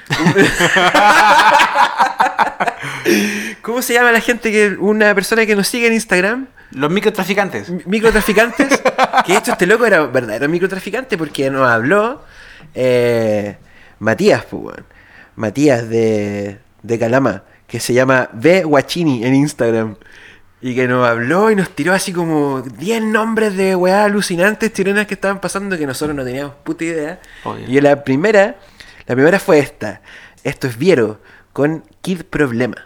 [3.62, 4.76] ¿Cómo se llama la gente que.
[4.78, 6.48] una persona que nos sigue en Instagram?
[6.72, 7.70] Los microtraficantes.
[7.86, 8.82] Microtraficantes.
[9.26, 12.22] que de hecho este loco era verdadero microtraficante porque nos habló
[12.74, 13.56] eh,
[13.98, 14.84] Matías, pues, weón.
[15.36, 19.96] Matías de, de Calama, que se llama B Guachini en Instagram.
[20.60, 25.08] Y que nos habló y nos tiró así como 10 nombres de weá alucinantes chilenas
[25.08, 27.20] que estaban pasando que nosotros no teníamos puta idea.
[27.42, 27.68] Obvio.
[27.68, 28.56] Y la primera,
[29.06, 30.02] la primera fue esta.
[30.44, 31.18] Esto es Viero
[31.52, 32.76] con Kid Problema.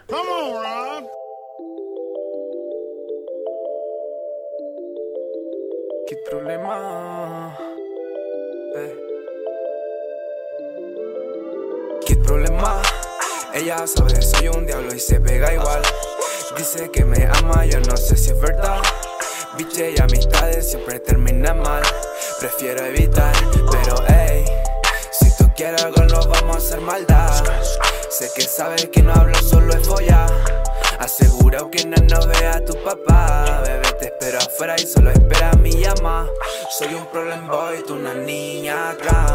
[6.07, 6.86] ¿Qué problema?
[13.57, 15.81] Ella sabe, soy un diablo y se pega igual.
[16.55, 18.83] Dice que me ama, yo no sé si es verdad.
[19.57, 21.81] Biche y amistades siempre terminan mal.
[22.39, 23.33] Prefiero evitar,
[23.71, 24.45] pero hey,
[25.11, 27.43] si tú quieres algo, no vamos a hacer maldad.
[28.11, 30.31] Sé que sabes que no hablo, solo es follar.
[30.99, 33.63] Asegurado que no nos vea tu papá.
[33.65, 36.29] Bebé, te espero afuera y solo espera mi llama.
[36.77, 39.26] Soy un problem boy, tú una niña drama.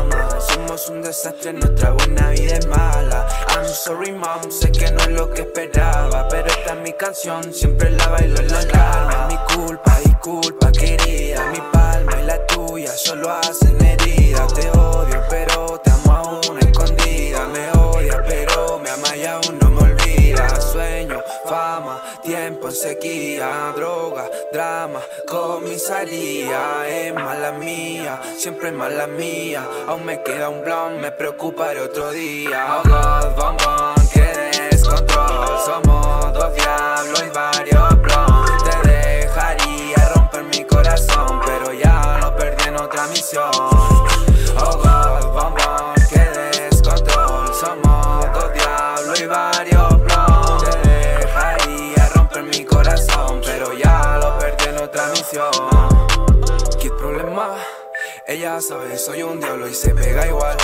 [0.72, 3.28] Somos un desastre, nuestra buena vida es mala.
[3.50, 6.26] I'm sorry, mom, sé que no es lo que esperaba.
[6.30, 9.28] Pero esta es mi canción, siempre la bailo en la alarma.
[9.28, 11.44] Mi culpa, disculpa, querida.
[11.50, 14.46] Mi palma y la tuya solo hacen herida.
[14.46, 17.46] Te odio, pero te amo aún escondida.
[17.48, 20.58] Me odia, pero me ama y aún no me olvida.
[20.58, 23.91] Sueño, fama, tiempo en sequía, droga,
[24.82, 26.88] drama, comisaría.
[26.88, 29.64] Es mala mía, siempre es mala mía.
[29.86, 32.66] Aún me queda un blon, me preocuparé otro día.
[32.76, 35.58] Oh God, bombón, que descontrol.
[35.64, 36.91] Somos dos diablos
[58.52, 60.58] Ella sabe, soy un diablo y se pega igual.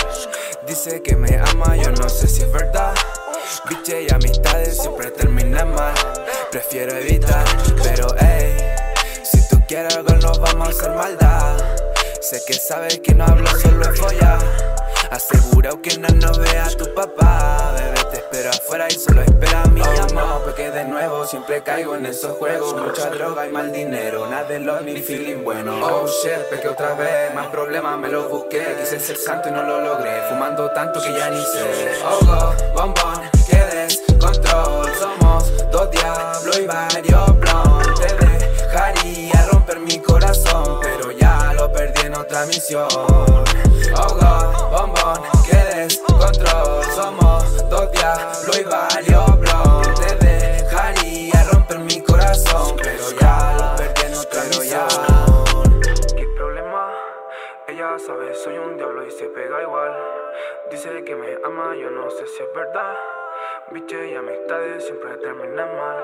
[0.67, 2.93] Dice que me ama, yo no sé si es verdad.
[3.67, 5.95] Biche y amistades siempre terminan mal.
[6.51, 7.43] Prefiero evitar,
[7.81, 8.55] pero hey,
[9.23, 11.57] si tú quieres algo, no vamos a hacer maldad.
[12.21, 14.39] Sé que sabes que no hablo, solo es follar.
[15.11, 17.73] Asegurado que no nos vea tu papá.
[17.75, 21.95] Bebé, te espero afuera y solo espera mi oh, no, porque de nuevo siempre caigo
[21.95, 22.75] en esos juegos.
[22.75, 25.79] Mucha droga y mal dinero, nada de love ni feeling bueno.
[25.81, 28.77] Oh shit, pequé otra vez, más problemas me los busqué.
[28.79, 31.99] Quise ser santo y no lo logré, fumando tanto que ya ni sé.
[32.05, 34.91] Oh God, bombón, que descontrol.
[34.95, 37.95] Somos dos diablos y varios blon.
[37.95, 42.87] Te dejaría romper mi corazón, pero ya lo perdí en otra misión.
[42.91, 46.83] Oh God, bombón, que descontrol.
[46.95, 49.95] Somos dos diablos y varios blon.
[49.95, 55.81] Te dejaría romper mi corazón, pero ya lo perdí en otra misión.
[56.15, 56.91] ¿Qué problema?
[57.67, 59.91] Ella sabe, soy un diablo y se pega igual.
[60.71, 62.93] Dice que me ama, yo no sé si es verdad.
[63.71, 65.97] Biche y amistades siempre terminan mal.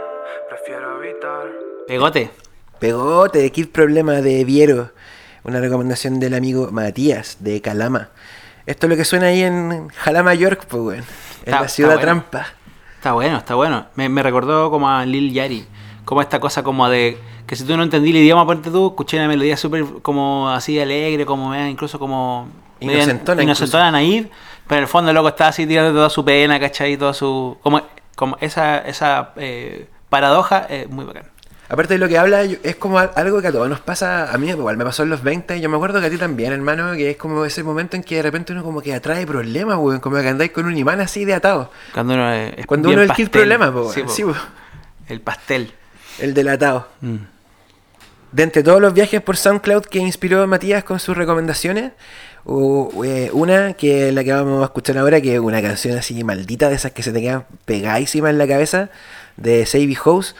[0.49, 1.47] Prefiero evitar.
[1.87, 2.31] Pegote.
[2.79, 4.91] Pegote Kid Problema de Viero.
[5.43, 8.09] Una recomendación del amigo Matías de Calama.
[8.65, 11.05] Esto es lo que suena ahí en Jalama, York, pues, weón.
[11.45, 12.21] En la ciudad está bueno.
[12.23, 12.47] trampa.
[12.95, 13.85] Está bueno, está bueno.
[13.95, 15.67] Me, me recordó como a Lil Yari.
[16.03, 17.19] Como esta cosa como de...
[17.45, 20.79] Que si tú no entendí el idioma, ponte tú, escuché una melodía súper como así
[20.79, 22.47] alegre, como incluso como...
[22.79, 24.31] Inocentona, Inocentona, naive.
[24.67, 26.97] Pero en el fondo el loco está así tirando toda su pena, ¿cachai?
[26.97, 27.57] Toda su...
[27.61, 27.83] Como,
[28.15, 31.34] como esa, esa eh, paradoja es muy bacán.
[31.67, 34.37] Aparte de lo que habla, es como al- algo que a todos nos pasa, a
[34.37, 36.93] mí igual me pasó en los 20, yo me acuerdo que a ti también, hermano,
[36.93, 39.99] que es como ese momento en que de repente uno como que atrae problemas, weón,
[39.99, 41.71] como que andáis con un imán así de atado.
[41.93, 43.29] Cuando uno es, Cuando uno es el pastel.
[43.29, 44.07] problema, po, Sí, weón.
[44.07, 44.13] po.
[44.13, 44.35] Sí, po.
[45.07, 45.73] El pastel.
[46.19, 46.87] el del atado.
[47.01, 47.15] Mm.
[48.31, 51.93] De entre todos los viajes por SoundCloud que inspiró a Matías con sus recomendaciones,
[52.43, 56.69] una que es la que vamos a escuchar ahora, que es una canción así maldita,
[56.69, 58.89] de esas que se te quedan pegadísimas en la cabeza,
[59.37, 60.35] de Savvy House,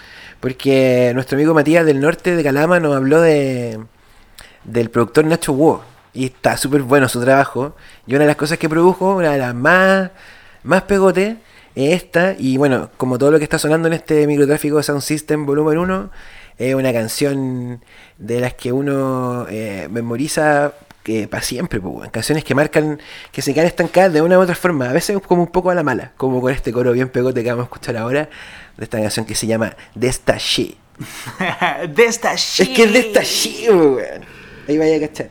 [0.45, 3.79] porque nuestro amigo Matías del norte de Calama nos habló de
[4.63, 5.79] del productor Nacho Wu,
[6.13, 7.75] y está súper bueno su trabajo,
[8.05, 10.11] y una de las cosas que produjo, una de las más,
[10.61, 11.37] más pegote,
[11.73, 15.47] es esta, y bueno, como todo lo que está sonando en este microtráfico Sound System
[15.47, 16.11] volumen 1,
[16.59, 17.81] es una canción
[18.19, 20.73] de las que uno eh, memoriza
[21.29, 22.99] para siempre, pues, canciones que marcan,
[23.31, 25.75] que se quedan estancadas de una u otra forma, a veces como un poco a
[25.75, 28.29] la mala, como con este coro bien pegote que vamos a escuchar ahora,
[28.78, 30.78] de esta canción que se llama De esta shit.
[31.89, 34.26] de esta Es que es de esta shit, weón.
[34.67, 35.30] Ahí vaya a cachar.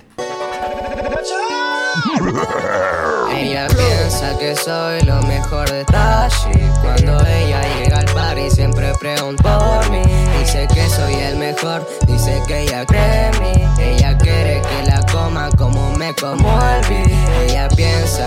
[3.37, 6.51] Ella piensa que soy lo mejor de Tashi
[6.83, 10.03] Cuando ella llega al party siempre pregunta por mí
[10.39, 14.19] Dice que soy el mejor, dice que ella cree en mí Ella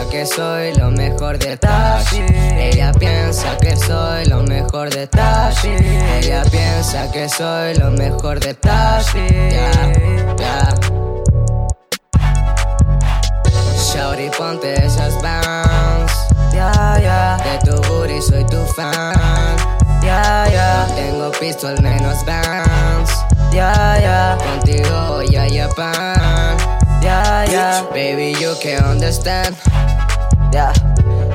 [0.09, 2.23] que soy lo mejor de Tashi
[2.57, 8.53] Ella piensa que soy lo mejor de Tashi Ella piensa que soy lo mejor de
[8.53, 9.71] Tashi Ya,
[10.37, 10.69] ya
[13.97, 16.13] Shorty, ponte esas bands.
[16.53, 17.37] Ya, ya.
[17.43, 19.55] De tu booty soy tu fan.
[20.03, 20.85] Ya, ya.
[20.87, 23.11] No tengo pistol menos bands.
[23.51, 24.37] Ya, ya.
[24.37, 26.76] Contigo voy a Japan.
[27.07, 27.87] Ya.
[27.93, 29.55] Baby, you can understand.
[30.51, 30.73] Yeah.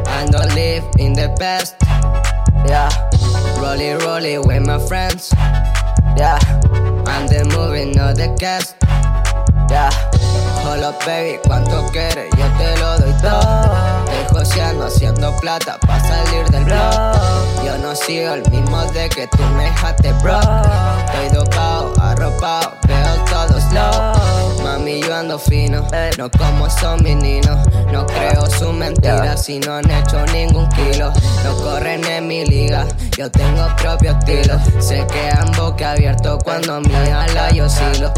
[0.06, 1.76] I don't live in the past.
[2.68, 2.90] Yeah.
[3.56, 5.32] Rolly, rolly with my friends.
[6.14, 6.38] Yeah.
[7.08, 8.76] I'm the movie, not the cast.
[9.70, 9.88] Yeah.
[10.62, 12.28] Hola baby, ¿cuánto quieres?
[12.36, 14.04] Yo te lo doy todo.
[14.12, 17.64] Estoy joseando, haciendo plata pa' salir del blog.
[17.64, 20.38] Yo no sigo el mismo de que tú me dejaste, bro.
[20.38, 24.41] Estoy dopado, arropado, veo todos low.
[24.82, 25.86] Mami, yo ando fino,
[26.18, 27.56] no como son mis niños.
[27.92, 31.12] No creo sus mentiras si no han hecho ningún kilo.
[31.44, 32.84] No corren en mi liga,
[33.16, 34.58] yo tengo propio estilo.
[34.80, 38.12] Se quedan boca abierto cuando mi ala yo oscilo.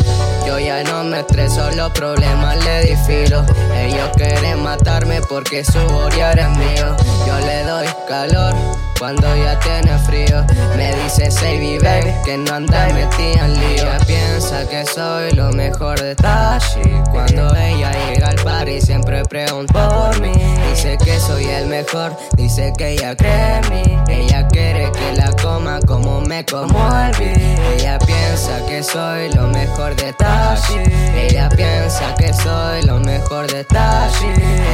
[0.47, 3.45] Yo ya no me estreso, los problemas le di filo.
[3.77, 6.97] Ellos quieren matarme porque su borear es mío.
[7.27, 8.55] Yo le doy calor
[8.99, 10.45] cuando ya tiene frío.
[10.77, 13.83] Me dice Savvy baby que no anda metida en lío.
[13.83, 16.81] Ella piensa que soy lo mejor de Tashi.
[17.11, 20.33] Cuando ella llega al party siempre pregunta por mí.
[20.71, 23.99] Dice que soy el mejor, dice que ella cree en mí.
[24.09, 27.39] Ella quiere que la coma como me como el beat.
[27.79, 30.79] Ella piensa que soy lo mejor de Tashi.
[31.15, 34.27] Ella piensa que soy lo mejor de Tashi.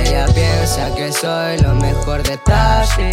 [0.05, 3.11] Ella piensa que soy lo mejor de Tashi.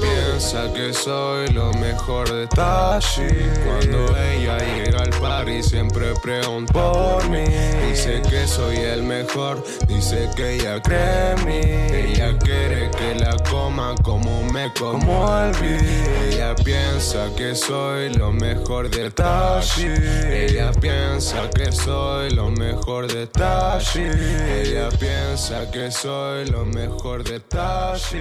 [0.00, 3.26] Piensa que soy lo mejor de Tashi.
[3.64, 4.05] Cuando
[5.56, 7.44] party siempre pregunta por mí.
[7.88, 11.60] Dice que soy el mejor, dice que ella cree en mí.
[12.12, 15.28] Ella quiere que la coma como me como
[16.28, 19.86] Ella piensa que soy lo mejor de Tashi.
[19.86, 24.02] Ella piensa que soy lo mejor de Tashi.
[24.02, 28.18] Ella piensa que soy lo mejor de Tashi.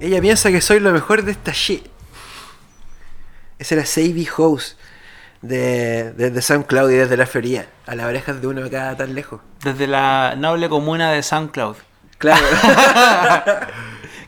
[0.00, 1.86] Ella piensa que soy lo mejor de esta shit.
[3.58, 4.76] Esa era Savvy House
[5.42, 7.66] de, desde SoundCloud y desde la Florida.
[7.86, 9.40] A las orejas de uno acá tan lejos.
[9.64, 11.76] Desde la noble comuna de SoundCloud.
[12.18, 12.44] Claro.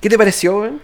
[0.01, 0.81] ¿Qué te pareció, weón?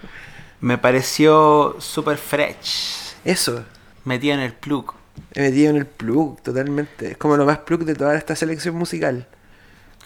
[0.60, 3.14] Me pareció super fresh.
[3.24, 3.64] Eso.
[4.04, 4.94] Metía en el plug.
[5.34, 7.12] He metido en el plug, totalmente.
[7.12, 9.26] Es como lo más plug de toda esta selección musical.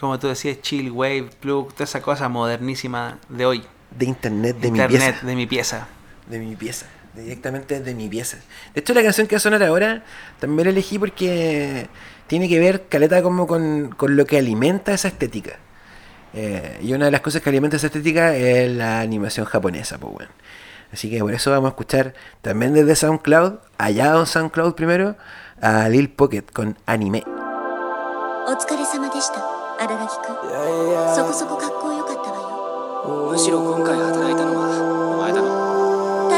[0.01, 3.65] Como tú decías, chill, wave, plug, toda esa cosa modernísima de hoy.
[3.91, 5.27] De internet, de Internet, mi pieza.
[5.27, 5.89] de mi pieza.
[6.29, 6.87] De mi pieza.
[7.15, 8.39] Directamente de mi pieza.
[8.75, 10.03] De hecho, la canción que va a sonar ahora
[10.41, 11.89] también la elegí porque
[12.27, 15.59] tiene que ver, caleta, como con, con lo que alimenta esa estética.
[16.35, 20.13] Eh, y una de las cosas que alimenta esa estética es la animación japonesa, pues
[20.15, 20.31] bueno.
[20.93, 25.17] Así que por eso vamos a escuchar también desde SoundCloud, allá en SoundCloud primero,
[25.61, 27.25] a Lil Pocket con anime.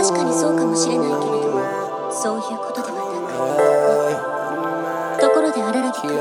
[0.04, 1.24] 確かにそうかもしれないけれど
[2.12, 3.16] そういうことではな
[5.16, 6.12] くところで荒垣く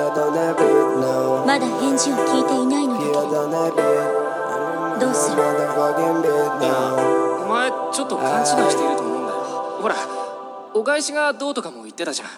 [1.46, 3.20] まだ返事を聞いていないのだけれど
[5.04, 5.44] どうする？
[7.44, 9.38] お前ちょっと勘違いしていると思うんだよ。
[9.82, 9.96] ほら
[10.74, 12.30] お返しがどうとかも言ってたじゃん。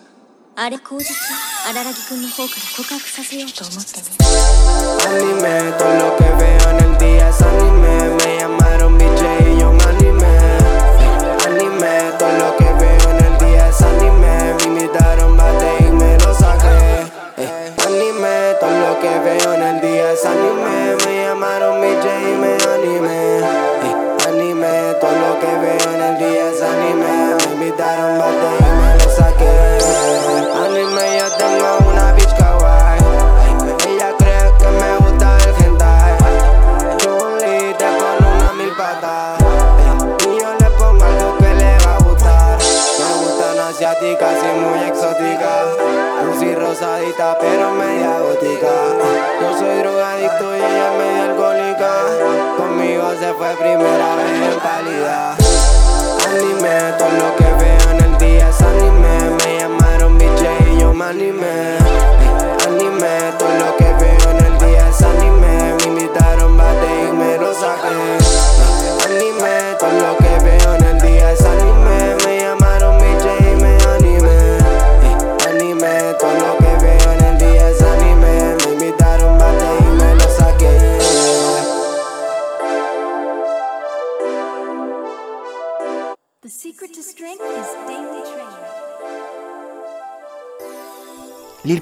[0.58, 1.14] あれ口実
[1.70, 4.00] 荒木くんの方から告白させようと思って
[8.60, 8.65] ね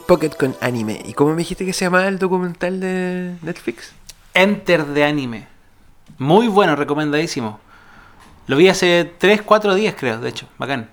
[0.08, 1.02] Pocket con anime.
[1.06, 3.94] ¿Y cómo me dijiste que se llamaba el documental de Netflix?
[4.34, 5.48] Enter de anime.
[6.18, 7.60] Muy bueno, recomendadísimo.
[8.48, 10.48] Lo vi hace 3, 4 días, creo, de hecho.
[10.58, 10.90] Bacán.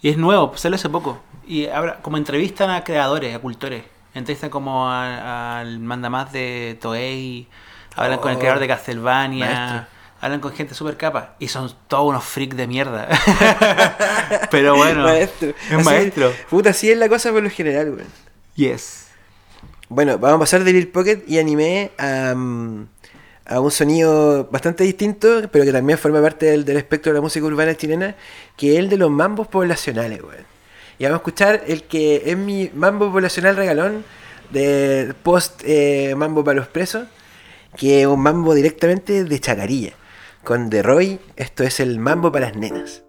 [0.00, 1.20] Y es nuevo, pues salió hace poco.
[1.46, 3.82] Y ahora, como entrevistan a creadores, a cultores.
[4.14, 7.48] Entrevistan como al mandamás de Toei.
[7.96, 9.46] Hablan con el Oh, creador de Castlevania.
[9.46, 9.86] maestro.
[10.20, 11.34] Hablan con gente súper capa.
[11.38, 13.08] Y son todos unos freaks de mierda.
[14.50, 15.02] Pero bueno.
[15.04, 15.48] maestro.
[15.50, 16.32] Es Así- maestro.
[16.48, 18.26] Puta, así es la cosa por lo general, weón.
[18.56, 19.08] Yes.
[19.88, 22.86] Bueno, vamos a pasar de Lil Pocket y anime a, mm,
[23.44, 27.46] a un sonido bastante distinto, pero que también forma parte del, espectro de la música
[27.46, 28.16] urbana chilena,
[28.56, 30.46] que es el de los mambos poblacionales, weón.
[30.98, 34.04] Y vamos a escuchar el que es mi mambo poblacional regalón
[34.50, 37.06] de post eh, mambo para los presos,
[37.76, 39.92] que es un mambo directamente de Chacarilla.
[40.42, 43.05] Con The Roy, esto es el mambo para las nenas.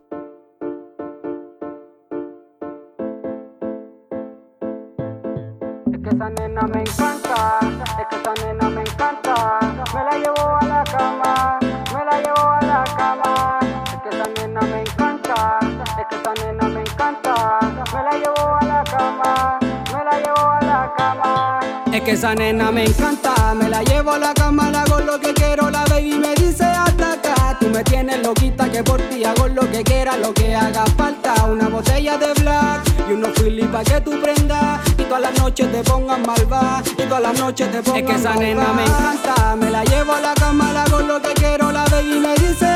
[6.68, 7.60] Me encanta,
[8.00, 9.60] es que esa nena me encanta.
[9.94, 11.60] Me la llevo a la cama,
[11.94, 13.60] me la llevo a la cama.
[13.86, 15.60] Es que esa nena me encanta,
[16.00, 17.60] es que esa nena me encanta.
[17.94, 19.60] Me la llevo a la cama,
[19.94, 21.60] me la llevo a la cama.
[21.94, 25.20] Es que esa nena me encanta, me la llevo a la cama, le hago lo
[25.20, 27.58] que quiero, la baby me dice hasta acá.
[27.60, 31.34] Tú me tienes loquita que por ti hago lo que quiera, lo que haga falta.
[31.46, 34.87] Una botella de black y unos Philly pa' que tú prendas.
[35.08, 38.16] Y todas las noches te pongas malva, y todas las noches te pongas Es que
[38.16, 41.72] esa nena me encanta, me la llevo a la cama, le hago lo que quiero,
[41.72, 42.68] la baby me dice.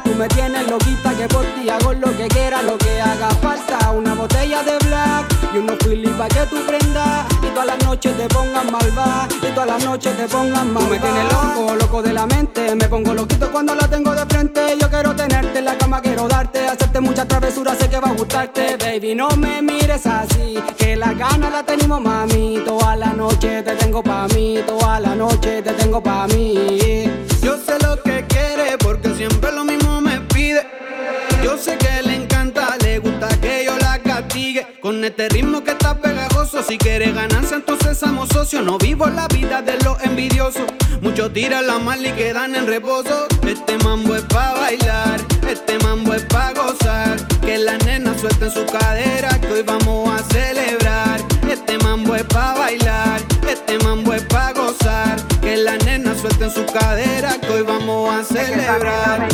[0.21, 3.89] me tienes loquita que por ti hago lo que quiera, lo que haga falta.
[3.89, 7.25] Una botella de black y unos Philly pa' que tú prendas.
[7.41, 10.79] Y todas las noches te pongas malva, y todas las noches te pongas malva.
[10.79, 12.75] Tú me tienes loco, loco de la mente.
[12.75, 14.77] Me pongo loquito cuando la tengo de frente.
[14.79, 18.13] Yo quiero tenerte en la cama, quiero darte, hacerte muchas travesuras, sé que va a
[18.13, 18.77] gustarte.
[18.77, 22.61] Baby, no me mires así, que la gana la tenemos, mami.
[22.63, 27.09] Toda la noche te tengo pa' mí, toda la noche te tengo pa' mí.
[27.41, 29.80] Yo sé lo que quiere porque siempre lo mismo
[31.43, 34.65] Yo sé que le encanta, le gusta que yo la castigue.
[34.81, 38.63] Con este ritmo que está pegajoso, si quiere ganancia, entonces somos socios.
[38.63, 40.63] No vivo la vida de los envidiosos.
[41.01, 43.27] Muchos tiran la mal y quedan en reposo.
[43.47, 47.17] Este mambo es pa' bailar, este mambo es pa' gozar.
[47.41, 51.19] Que las nenas suelten su cadera, que hoy vamos a celebrar.
[51.49, 54.23] Este mambo es pa' bailar, este mambo es
[56.51, 59.27] su cadera, que hoy vamos a celebrar.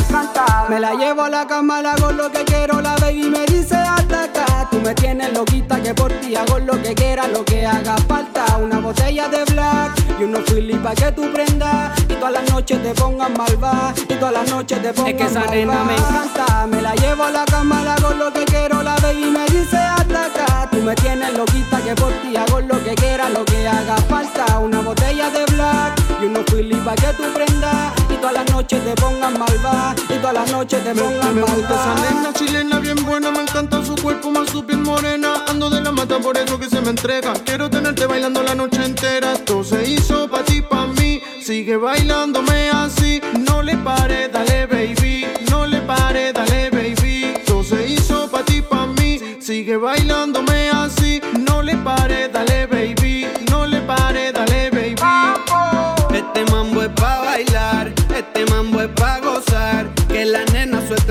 [0.68, 3.74] Me la llevo a la cama, le hago lo que quiero, la baby me dice
[3.74, 4.68] hasta acá.
[4.70, 8.44] Tú me tienes loquita que por ti hago lo que quiera, lo que haga falta.
[8.58, 11.98] Una botella de black y unos Philly pa' que tú prendas.
[12.08, 15.26] Y todas las noches te pongas malva, y todas las noches te pongas Es que
[15.26, 18.82] esa nena me encanta, me la llevo a la cama, le hago lo que quiero,
[18.82, 20.68] la baby me dice hasta acá.
[20.70, 24.58] Tú me tienes loquita que por ti hago lo que quiera, lo que haga falta.
[24.58, 27.92] Una botella de black y unos Philly pa' que tú prendas.
[28.10, 31.74] Y todas las noches te pongan malva, y todas las noches te pongan Me gusta
[31.74, 32.10] esa malva.
[32.10, 35.44] nena chilena bien buena, me encanta su cuerpo más su piel morena.
[35.48, 37.32] Ando de la mata por eso que se me entrega.
[37.44, 39.32] Quiero tenerte bailando la noche entera.
[39.34, 41.20] Esto se hizo pa' ti, pa' mí.
[41.42, 43.20] Sigue bailándome así.
[43.46, 45.26] No le pare, dale baby.
[45.50, 47.34] No le pare, dale baby.
[47.36, 49.20] Esto se hizo pa' ti, pa' mí.
[49.40, 51.20] Sigue bailándome así.
[51.38, 52.97] No le pare, dale baby.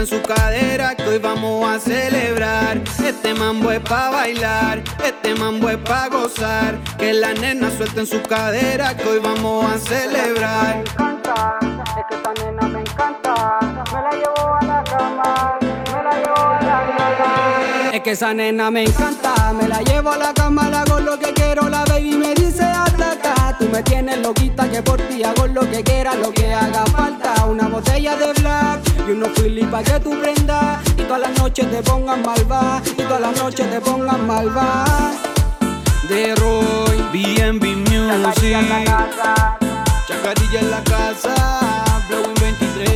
[0.08, 2.82] Su cadera, que hoy vamos a celebrar.
[3.05, 6.78] Este mambo es pa' bailar, este mambo es pa' gozar.
[6.97, 10.84] Que la nena suelten su cadera, que hoy vamos a celebrar.
[10.86, 13.60] Es que esta nena me encanta,
[13.91, 17.91] me la llevo a la cama, me la llevo a la cama.
[17.91, 21.20] Es que esa nena me encanta, me la llevo a la cama, le hago lo
[21.20, 23.58] que quiero, la baby me dice hasta acá.
[23.60, 27.45] Tú me tienes loquita que por ti hago lo que quiera, lo que haga falta.
[27.45, 30.80] Una botella de black y unos Philly pa' que tú prendas.
[30.97, 34.86] Y todas las noches te pongan malva, y todas las noches te pongan malva.
[36.10, 38.58] De Roy, BNB Music.
[40.08, 42.89] Chacarilla en la casa, Blowing 23.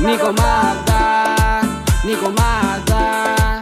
[0.00, 1.62] Nico Magda,
[2.04, 3.60] Nico Magda.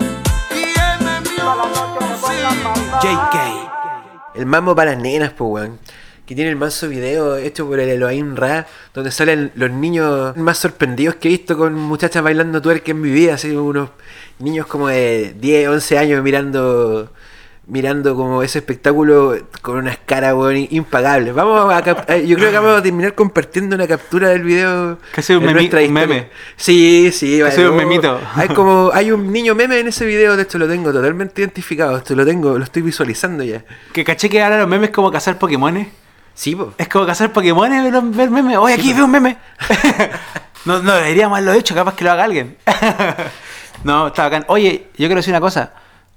[3.02, 3.36] JK.
[4.34, 5.78] El mambo para las nenas, pues, weón.
[6.26, 10.58] Que tiene el manso video hecho por el Elohim Ra, donde salen los niños más
[10.58, 13.34] sorprendidos que he visto con muchachas bailando twerk en mi vida.
[13.34, 13.90] Así unos
[14.40, 17.10] niños como de 10, 11 años mirando
[17.68, 21.34] mirando como ese espectáculo con unas caras, weón, impagables.
[21.34, 21.80] Vamos a
[22.14, 24.98] eh, yo creo que vamos a terminar compartiendo una captura del video.
[25.18, 26.28] Sea un memi- un meme.
[26.56, 28.20] Sí, sí, Que sea un no, memito.
[28.36, 31.96] Hay como, hay un niño meme en ese video, de hecho lo tengo totalmente identificado.
[31.98, 33.64] Esto lo tengo, lo estoy visualizando ya.
[33.92, 35.88] Que caché que ahora los memes es como cazar Pokémones.
[36.36, 36.72] Sí, po.
[36.76, 38.58] Es como cazar Pokémones, ver, ver memes.
[38.58, 39.38] Oye, aquí veo un meme.
[40.66, 42.58] no, no deberíamos haberlo hecho, capaz que lo haga alguien.
[43.84, 44.44] no, está bacán.
[44.48, 45.72] Oye, yo quiero decir una cosa.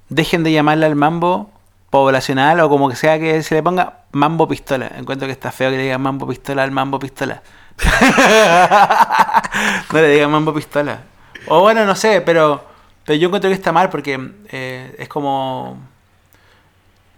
[0.09, 1.49] Dejen de llamarle al mambo
[1.89, 4.91] poblacional o como que sea que se le ponga mambo pistola.
[4.97, 7.41] Encuentro que está feo que le digan mambo pistola al mambo pistola.
[9.93, 10.99] no le digan mambo pistola.
[11.47, 12.65] O bueno, no sé, pero,
[13.05, 15.77] pero yo encuentro que está mal porque eh, es como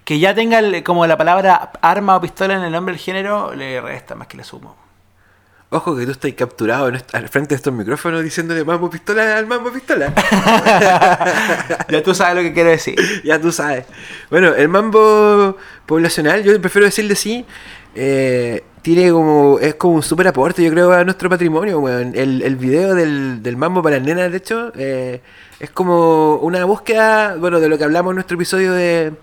[0.04, 3.54] que ya tenga el- como la palabra arma o pistola en el nombre del género
[3.56, 4.76] le resta más que le sumo.
[5.74, 9.48] Ojo que tú estás capturado en al frente de estos micrófonos diciéndole mambo pistola al
[9.48, 10.14] mambo pistola.
[11.90, 12.96] ya tú sabes lo que quiero decir.
[13.24, 13.86] ya tú sabes.
[14.30, 17.46] Bueno, el mambo poblacional, yo prefiero decirle sí.
[17.96, 19.60] eh, tiene como.
[19.60, 22.14] Es como un super aporte, yo creo, a nuestro patrimonio, weón.
[22.16, 25.22] El, el video del, del mambo para las nenas, de hecho, eh,
[25.60, 29.14] es como una búsqueda, bueno, de lo que hablamos en nuestro episodio de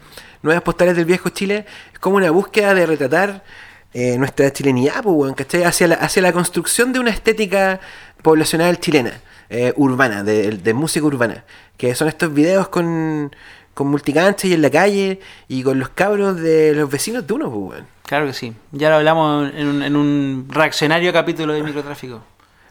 [0.43, 1.66] Nuevas Postales del Viejo Chile.
[1.93, 3.45] Es como una búsqueda de retratar
[3.93, 5.64] eh, nuestra chilenidad, pues, ¿cachai?
[5.64, 7.80] Hacia la, hacia la construcción de una estética
[8.22, 9.12] poblacional chilena,
[9.51, 11.45] eh, urbana, de, de música urbana.
[11.76, 13.34] Que son estos videos con,
[13.74, 17.51] con multicanchas y en la calle y con los cabros de los vecinos de uno,
[17.51, 17.82] pues.
[18.05, 18.55] Claro que sí.
[18.72, 22.22] Ya lo hablamos en un, en un reaccionario capítulo de microtráfico.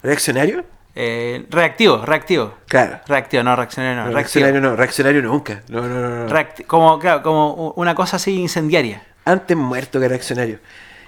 [0.01, 0.63] ¿Reaccionario?
[0.99, 2.55] Eh, reactivo, reactivo.
[2.67, 2.99] Claro.
[3.07, 4.11] Reactivo, no, reaccionario no.
[4.11, 5.61] Reaccionario no, reaccionario nunca.
[5.69, 6.27] No, no, no, no.
[6.27, 9.03] Reacti- como, claro, como una cosa así incendiaria.
[9.23, 10.57] Antes muerto que reaccionario.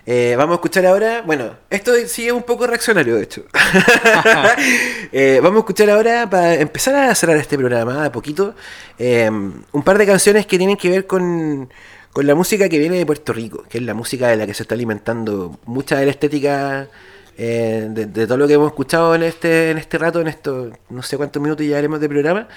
[0.05, 3.45] Eh, vamos a escuchar ahora, bueno, esto sí es un poco reaccionario de hecho.
[5.11, 8.53] Eh, vamos a escuchar ahora, para empezar a cerrar este programa a poquito,
[8.99, 11.67] eh, un par de canciones que tienen que ver con,
[12.13, 14.53] con la música que viene de Puerto Rico, que es la música de la que
[14.53, 16.87] se está alimentando mucha de la estética
[17.41, 20.73] eh, de, de todo lo que hemos escuchado en este, en este rato, en estos
[20.89, 22.47] no sé cuántos minutos ya haremos de programa.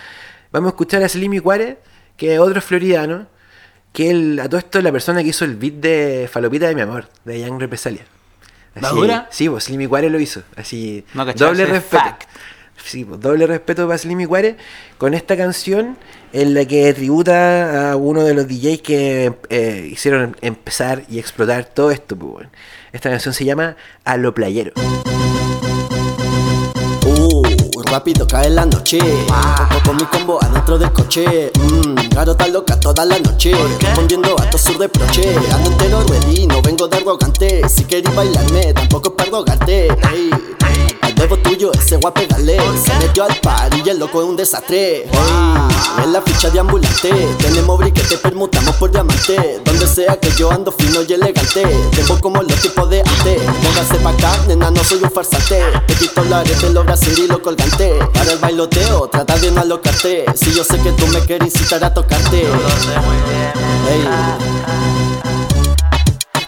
[0.51, 1.79] Vamos a escuchar a Slim Cuare,
[2.17, 3.27] que es otro floridano,
[3.93, 6.75] que el, a todo esto es la persona que hizo el beat de Falopita de
[6.75, 8.03] mi amor, de Young Represalia.
[8.75, 9.29] ¿La dura?
[9.31, 10.43] Sí, pues Slim Cuare lo hizo.
[10.57, 12.03] Así, No doble respeto.
[12.05, 12.23] fact.
[12.85, 14.57] Sí, pues, doble respeto para Slim Cuare
[14.99, 15.97] con esta canción
[16.33, 21.65] en la que tributa a uno de los DJs que eh, hicieron empezar y explotar
[21.67, 22.17] todo esto.
[22.17, 22.51] Pues, bueno.
[22.93, 24.73] Esta canción se llama A lo Playero.
[27.07, 27.43] Uh,
[27.85, 28.99] rápido cae la noche.
[28.99, 31.51] Con, con mi combo adentro del coche.
[31.59, 33.53] Mmm, claro, loca toda la noche.
[33.81, 35.35] Respondiendo a tu sur de proche.
[35.53, 37.69] Ando entero ready, no vengo de arrogante.
[37.69, 39.89] Si queréis bailarme, tampoco es para rogarte.
[40.13, 40.31] Ey,
[41.23, 42.59] al bebo tuyo, ese a pegarle.
[42.85, 45.03] Se metió al par y el loco es un desastre.
[45.03, 45.09] Ey,
[46.03, 47.11] es la ficha de ambulante.
[47.39, 49.61] Tenemos briquete, permutamos por diamante.
[49.65, 51.65] Donde sea que yo ando fino y elegante.
[51.97, 53.43] Debo como los tipos de antes.
[53.63, 55.63] Póngase pa' acá, nena, no soy un farsante.
[55.87, 57.99] Te quito la arete, los brasiles y lo colgante.
[58.13, 60.25] Para el bailoteo, trata de no alocarte.
[60.35, 62.41] Si yo sé que tú me quieres incitar a tocarte.
[63.91, 65.12] Ey.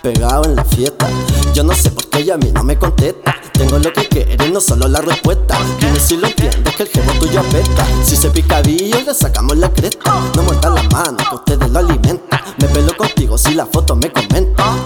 [0.05, 1.09] Pegado en la fiesta,
[1.55, 3.36] Yo no sé por qué ella a mí no me contesta.
[3.55, 5.57] Tengo lo que quiere, no solo la respuesta.
[5.80, 7.86] Dime si lo entiendes que el jefe tuyo apesta.
[8.05, 10.14] Si se picadillo, le sacamos la cresta.
[10.36, 12.38] No muerdan la mano, que ustedes lo alimentan.
[12.59, 14.76] Me pelo contigo si la foto me comenta.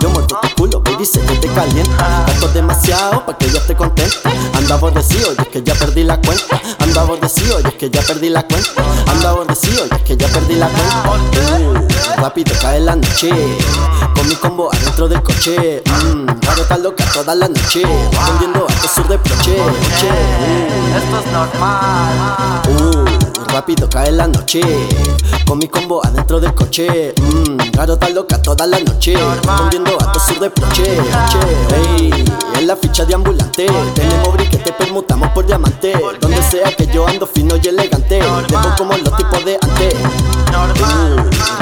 [1.05, 2.25] Sé que te calienta.
[2.27, 4.31] Gasto demasiado pa' que ella esté contenta.
[4.55, 6.61] Anda aborrecido y es que ya perdí la cuenta.
[6.79, 8.83] Anda aborrecido y es que ya perdí la cuenta.
[9.07, 11.59] Anda aborrecido y es que ya perdí la cuenta.
[11.61, 13.31] Uh, rápido cae la noche.
[14.15, 15.83] Con mi combo adentro del coche.
[15.87, 17.83] Mmm, ahora está loca toda la noche.
[18.11, 19.57] Respondiendo a tu sur de proche.
[20.97, 22.63] Esto es normal.
[22.69, 23.08] Uh,
[23.69, 24.63] rápido cae la noche.
[25.47, 27.13] Con mi combo adentro del coche.
[27.21, 29.15] Mmm, está loca toda la noche.
[29.15, 30.97] Respondiendo a tu sur de proche.
[31.75, 32.11] Ey,
[32.55, 33.67] en la ficha de ambulante.
[33.95, 35.93] Tenemos briquete, permutamos por diamante.
[36.19, 38.21] Donde sea que yo ando fino y elegante.
[38.49, 39.95] Debo como los tipos de antes.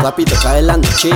[0.03, 1.11] Rápido cae la noche.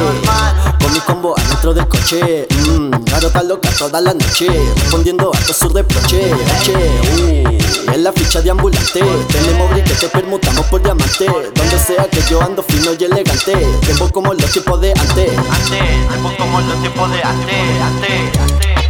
[0.80, 2.46] Con mi combo adentro del coche.
[2.66, 4.46] Mmm, claro, está loca toda la noche.
[4.76, 6.32] Respondiendo a sur de proche.
[6.62, 7.44] Che,
[7.92, 9.00] en la ficha de ambulante.
[9.28, 11.26] Tenemos briquete, permutamos por diamante.
[11.54, 13.54] Donde sea que yo ando fino y elegante.
[13.86, 15.38] Debo como los tipos de antes.
[15.38, 18.88] Antes, debo como los tipos de antes, antes, antes.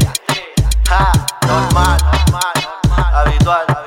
[0.89, 1.13] Ja,
[1.47, 1.99] normal,
[3.13, 3.80] habitual.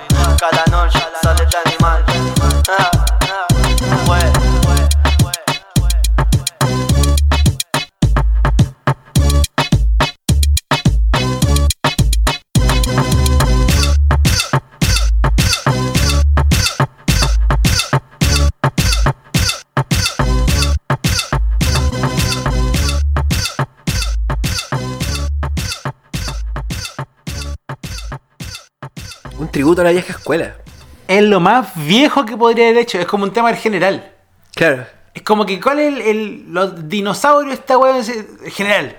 [29.53, 30.57] Tributo a la vieja escuela.
[31.07, 32.99] Es lo más viejo que podría haber hecho.
[32.99, 34.11] Es como un tema en general.
[34.55, 34.85] Claro.
[35.13, 37.97] Es como que, ¿cuál es el, el- los dinosaurios esta weá?
[37.99, 38.97] En general.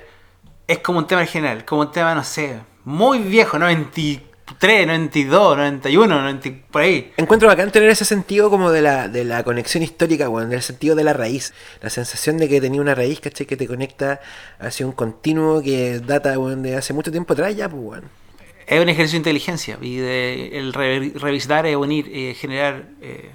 [0.67, 1.65] Es como un tema en general.
[1.65, 7.13] Como un tema, no sé, muy viejo, 93, 92, 91, 90, por ahí.
[7.17, 10.95] Encuentro bacán tener ese sentido como de la, de la conexión histórica, weón, del sentido
[10.95, 11.53] de la raíz.
[11.81, 13.47] La sensación de que tenía una raíz, ¿cachai?
[13.47, 14.21] Que te conecta
[14.61, 18.24] hacia un continuo que data, weón, de hace mucho tiempo atrás ya, pues, weón.
[18.67, 23.31] Es un ejercicio de inteligencia y de el re- revisitar, es unir, eh, generar, eh,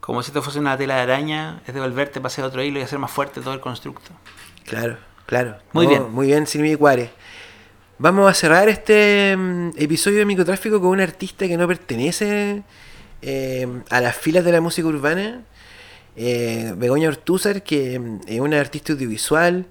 [0.00, 2.82] como si esto fuese una tela de araña, es devolverte para hacer otro hilo y
[2.82, 4.10] hacer más fuerte todo el constructo.
[4.64, 5.56] Claro, claro.
[5.72, 6.10] Muy bien.
[6.12, 7.10] Muy bien, Silvia Cuárez.
[7.98, 12.62] Vamos a cerrar este mm, episodio de microtráfico con un artista que no pertenece
[13.22, 15.42] eh, a las filas de la música urbana.
[16.16, 19.66] Eh, Begoña Ortúzar, que mm, es una artista audiovisual,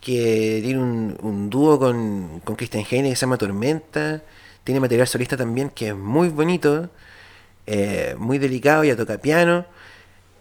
[0.00, 4.22] que tiene un, un dúo con, con Christian Heine que se llama Tormenta.
[4.68, 6.90] Tiene material solista también que es muy bonito,
[7.66, 9.64] eh, muy delicado, ya toca piano.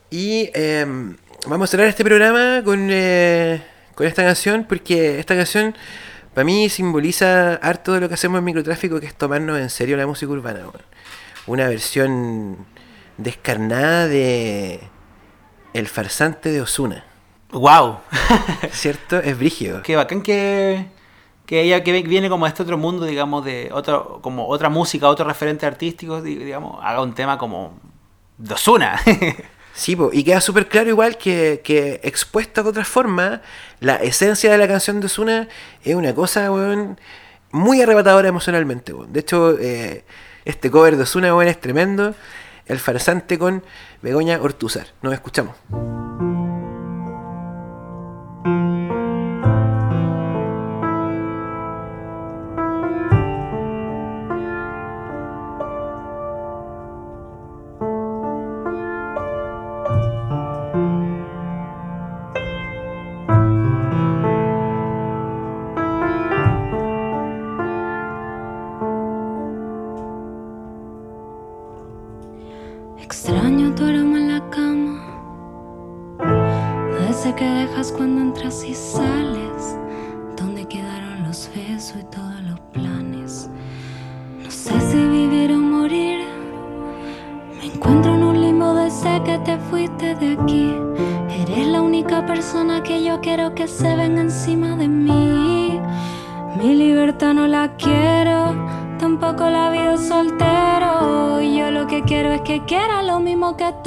[0.09, 0.85] Y eh,
[1.47, 3.63] vamos a cerrar este programa con, eh,
[3.95, 5.77] con esta canción, porque esta canción
[6.33, 9.95] para mí simboliza harto de lo que hacemos en microtráfico, que es tomarnos en serio
[9.95, 10.59] la música urbana.
[10.59, 10.83] weón.
[11.45, 12.65] Una versión
[13.15, 14.81] descarnada de
[15.73, 17.05] El farsante de Osuna.
[17.51, 17.99] ¡Wow!
[18.71, 19.19] ¿Cierto?
[19.19, 19.83] Es brígido.
[19.83, 20.85] Qué bacán que,
[21.47, 25.25] que ella que viene como este otro mundo, digamos, de otro, como otra música, otro
[25.25, 27.73] referente artístico, di- digamos, haga un tema como
[28.37, 28.99] de Ozuna.
[29.73, 33.43] Sí, y queda súper claro igual que, que expuesta de otra forma,
[33.79, 35.47] la esencia de la canción de Osuna
[35.83, 36.99] es una cosa, weón,
[37.51, 39.13] muy arrebatadora emocionalmente, weón.
[39.13, 40.03] De hecho, eh,
[40.45, 42.15] este cover de Osuna, weón, es tremendo.
[42.65, 43.63] El farsante con
[44.01, 44.87] Begoña Ortúzar.
[45.03, 45.55] Nos escuchamos.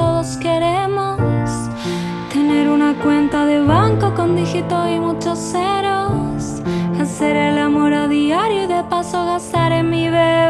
[0.00, 1.18] Todos queremos.
[2.32, 6.62] Tener una cuenta de banco con dígitos y muchos ceros.
[6.98, 10.49] Hacer el amor a diario y de paso gastar en mi bebé.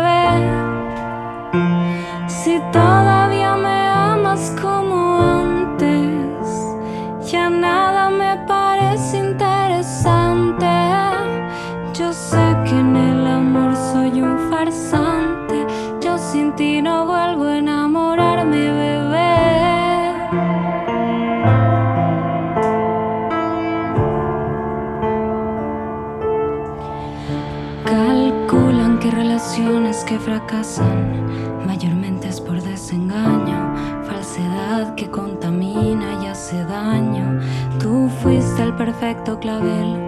[31.66, 33.74] Mayormente es por desengaño,
[34.05, 37.41] falsedad que contamina y hace daño.
[37.81, 39.99] Tú fuiste el perfecto clavel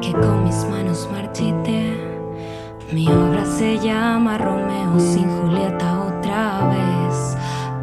[0.00, 1.96] que con mis manos marchité.
[2.92, 7.36] Mi obra se llama Romeo sin Julieta otra vez.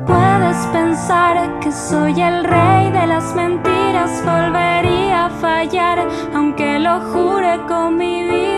[0.07, 7.59] Puedes pensar que soy el rey de las mentiras, volvería a fallar, aunque lo jure
[7.67, 8.48] con mi vida.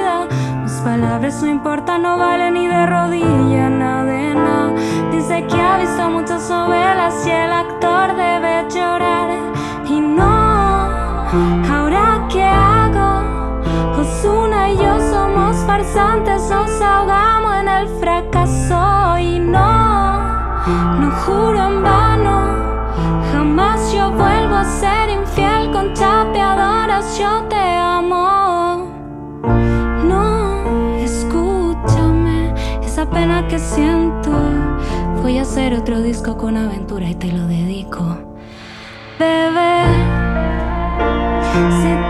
[1.12, 4.72] Palabras no importan, no valen ni de rodilla, nada de nada.
[5.12, 9.30] Dice que ha visto muchas novelas y el actor debe llorar.
[9.89, 10.24] Y no,
[11.70, 13.26] ahora qué hago,
[13.99, 20.30] Osuna y yo somos farsantes, nos ahogamos en el fracaso y no,
[20.97, 22.39] no juro en vano,
[23.34, 28.41] jamás yo vuelvo a ser infiel con chapeadoras, yo te amo.
[33.52, 34.32] Que siento,
[35.22, 38.18] voy a hacer otro disco con aventura y te lo dedico.
[39.20, 39.84] Bebé,
[41.82, 42.01] si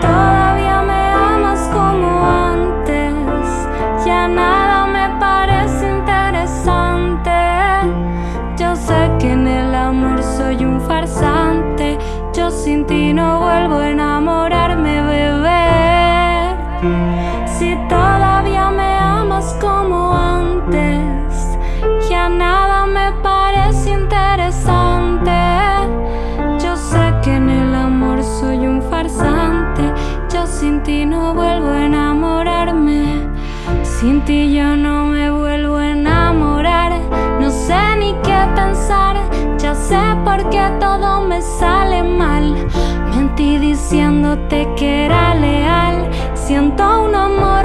[43.92, 46.08] diciéndote que era leal.
[46.32, 47.61] Siento un amor